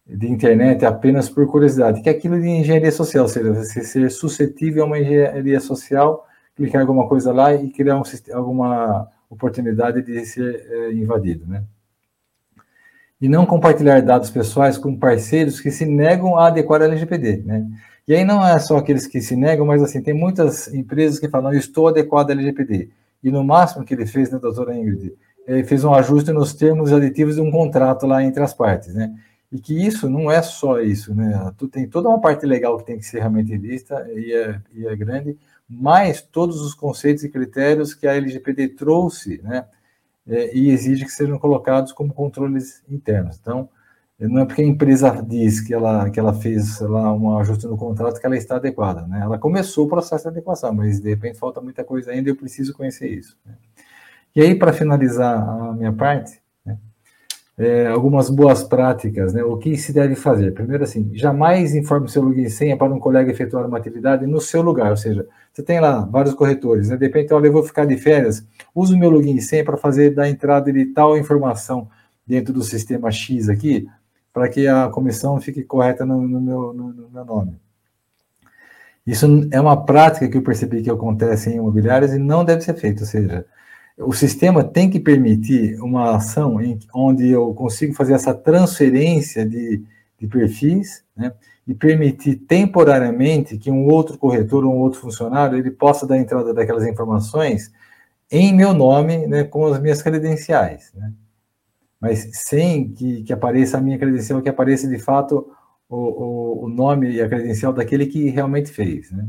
[0.06, 4.84] de internet apenas por curiosidade, que é aquilo de engenharia social, ou seja, ser suscetível
[4.84, 8.02] a uma engenharia social, clicar em alguma coisa lá e criar um,
[8.32, 11.64] alguma oportunidade de ser é, invadido, né?
[13.20, 17.66] E não compartilhar dados pessoais com parceiros que se negam a adequar a LGPD, né?
[18.09, 21.28] E aí não é só aqueles que se negam, mas assim, tem muitas empresas que
[21.28, 22.88] falam, eu estou adequado à LGPD.
[23.22, 25.14] E no máximo que ele fez, né, doutora Ingrid,
[25.46, 29.14] é, fez um ajuste nos termos aditivos de um contrato lá entre as partes, né?
[29.52, 31.52] E que isso não é só isso, né?
[31.59, 34.86] Tu tem toda uma parte legal que tem que ser realmente vista e é, e
[34.86, 35.36] é grande,
[35.68, 39.66] mas todos os conceitos e critérios que a LGPD trouxe, né?
[40.26, 43.38] É, e exige que sejam colocados como controles internos.
[43.38, 43.68] Então,
[44.20, 47.76] não é porque a empresa diz que ela, que ela fez lá um ajuste no
[47.76, 49.20] contrato que ela está adequada, né?
[49.22, 52.36] Ela começou o processo de adequação, mas de repente falta muita coisa ainda e eu
[52.36, 53.36] preciso conhecer isso.
[53.46, 53.54] Né?
[54.34, 56.76] E aí, para finalizar a minha parte, né,
[57.56, 60.52] é, algumas boas práticas, né, o que se deve fazer?
[60.52, 64.40] Primeiro, assim, jamais informe seu login e senha para um colega efetuar uma atividade no
[64.40, 67.62] seu lugar, ou seja, você tem lá vários corretores, né, de repente, olha, eu vou
[67.62, 71.88] ficar de férias, uso meu login e senha para fazer da entrada de tal informação
[72.26, 73.88] dentro do sistema X aqui,
[74.39, 77.61] para que a comissão fique correta no, no, meu, no, no meu nome.
[79.05, 82.74] Isso é uma prática que eu percebi que acontece em imobiliárias e não deve ser
[82.74, 83.45] feito, ou seja,
[83.99, 89.82] o sistema tem que permitir uma ação em, onde eu consigo fazer essa transferência de,
[90.20, 91.32] de perfis, né,
[91.66, 96.55] e permitir temporariamente que um outro corretor ou um outro funcionário ele possa dar entrada
[96.55, 97.72] daquelas informações
[98.30, 101.12] em meu nome, né, com as minhas credenciais, né,
[102.01, 105.51] mas sem que, que apareça a minha credencial, que apareça de fato
[105.88, 109.28] o, o, o nome e a credencial daquele que realmente fez, né.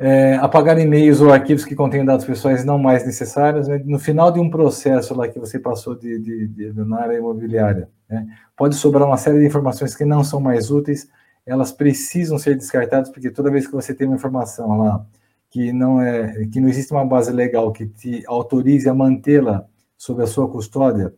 [0.00, 3.66] É, apagar e-mails ou arquivos que contêm dados pessoais não mais necessários.
[3.66, 3.82] Né?
[3.84, 7.88] No final de um processo lá que você passou de, de, de na área imobiliária,
[8.08, 8.24] né?
[8.56, 11.10] pode sobrar uma série de informações que não são mais úteis,
[11.44, 15.04] elas precisam ser descartadas, porque toda vez que você tem uma informação lá
[15.50, 19.66] que não é que não existe uma base legal que te autorize a mantê-la
[19.98, 21.12] sob a sua custódia,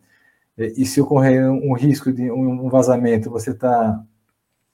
[0.59, 4.03] e se ocorrer um risco de um vazamento, você está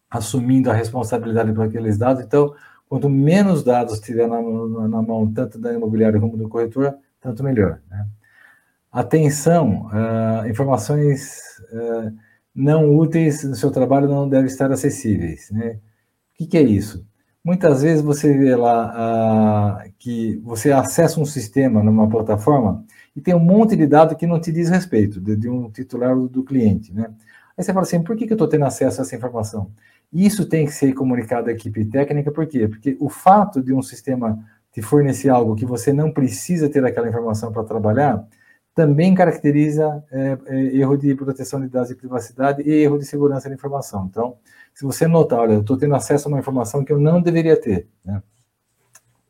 [0.09, 2.55] assumindo a responsabilidade por aqueles dados, então
[2.89, 7.43] Quanto menos dados tiver na, na, na mão, tanto da imobiliária como do corretor, tanto
[7.43, 7.81] melhor.
[7.91, 8.07] Né?
[8.93, 12.13] Atenção, uh, informações uh,
[12.55, 15.51] não úteis no seu trabalho não devem estar acessíveis.
[15.51, 15.81] Né?
[16.35, 17.05] O que, que é isso?
[17.45, 22.85] Muitas vezes você vê lá uh, que você acessa um sistema numa plataforma
[23.17, 26.15] e tem um monte de dados que não te diz respeito, de, de um titular
[26.15, 26.93] do, do cliente.
[26.93, 27.11] Né?
[27.57, 29.71] Aí você fala assim, por que, que eu estou tendo acesso a essa informação?
[30.13, 32.69] Isso tem que ser comunicado à equipe técnica, por quê?
[32.69, 34.39] Porque o fato de um sistema
[34.71, 38.23] te fornecer algo que você não precisa ter aquela informação para trabalhar,
[38.75, 43.49] também caracteriza é, é, erro de proteção de dados e privacidade e erro de segurança
[43.49, 44.07] da informação.
[44.11, 44.37] Então,
[44.75, 47.59] se você notar, olha, eu estou tendo acesso a uma informação que eu não deveria
[47.59, 47.89] ter.
[48.05, 48.23] Né?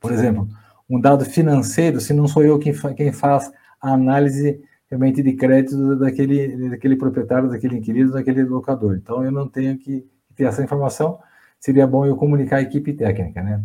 [0.00, 0.48] Por exemplo,
[0.90, 5.96] um dado financeiro, se não sou eu quem, quem faz a análise realmente de crédito
[5.96, 8.96] daquele, daquele proprietário, daquele inquilino, daquele locador.
[8.96, 11.18] Então, eu não tenho que ter essa informação,
[11.58, 13.62] seria bom eu comunicar à equipe técnica, né?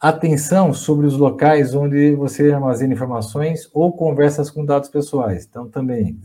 [0.00, 5.46] Atenção sobre os locais onde você armazena informações ou conversas com dados pessoais.
[5.48, 6.18] Então, também,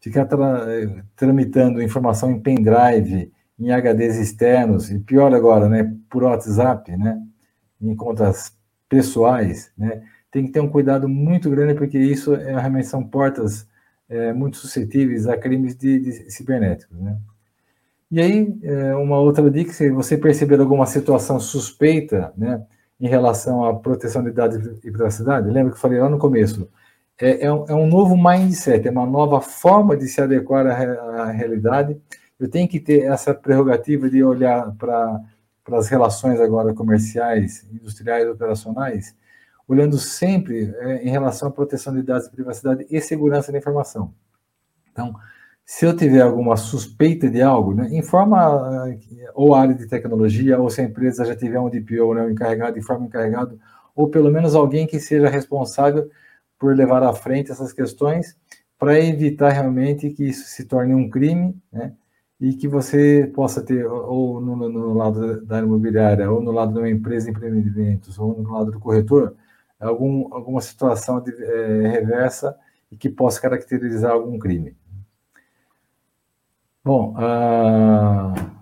[0.00, 0.66] ficar tra
[1.14, 7.20] tramitando informação em pendrive, em HDs externos, e pior agora, né, por WhatsApp, né,
[7.80, 8.56] em contas
[8.88, 13.68] pessoais, né, tem que ter um cuidado muito grande, porque isso é, realmente são portas
[14.08, 17.16] é, muito suscetíveis a crimes de, de cibernéticos, né.
[18.10, 22.62] E aí, é, uma outra dica, se você perceber alguma situação suspeita, né,
[23.00, 26.68] em relação à proteção de dados e privacidade, lembra que eu falei lá no começo,
[27.18, 31.22] é, é, um, é um novo mindset, é uma nova forma de se adequar à,
[31.22, 31.96] à realidade.
[32.38, 35.20] Eu tenho que ter essa prerrogativa de olhar para
[35.70, 39.14] as relações agora comerciais, industriais, operacionais,
[39.68, 44.12] olhando sempre é, em relação à proteção de dados e privacidade e segurança da informação.
[44.90, 45.14] Então,
[45.64, 48.86] se eu tiver alguma suspeita de algo, né, informa
[49.34, 52.30] ou a área de tecnologia, ou se a empresa já tiver um DPO, né, um
[52.30, 53.58] encarregado, informa o encarregado,
[53.94, 56.10] ou pelo menos alguém que seja responsável
[56.58, 58.36] por levar à frente essas questões,
[58.78, 61.92] para evitar realmente que isso se torne um crime, né,
[62.40, 66.80] e que você possa ter, ou no, no, lado da imobiliária, ou no lado de
[66.80, 69.36] uma empresa de empreendimentos, ou no lado do corretor,
[69.86, 72.56] algum, alguma situação de, é, reversa
[72.90, 74.76] e que possa caracterizar algum crime.
[76.84, 78.52] Bom, uh,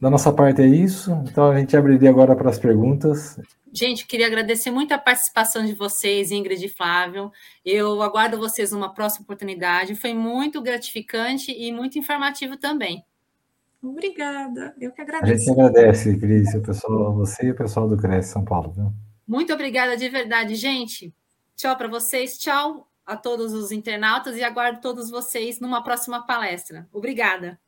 [0.00, 1.12] da nossa parte é isso.
[1.30, 3.38] Então a gente abriria agora para as perguntas.
[3.72, 7.30] Gente, queria agradecer muito a participação de vocês, Ingrid e Flávio.
[7.64, 9.94] Eu aguardo vocês numa próxima oportunidade.
[9.94, 13.04] Foi muito gratificante e muito informativo também.
[13.82, 15.32] Obrigada, eu que agradeço.
[15.32, 18.70] A gente agradece, Cris, o pessoal, você e o pessoal do Cresce São Paulo.
[18.70, 18.92] Viu?
[19.26, 21.14] Muito obrigada de verdade, gente.
[21.56, 26.88] Tchau para vocês, tchau a todos os internautas e aguardo todos vocês numa próxima palestra.
[26.92, 27.60] Obrigada.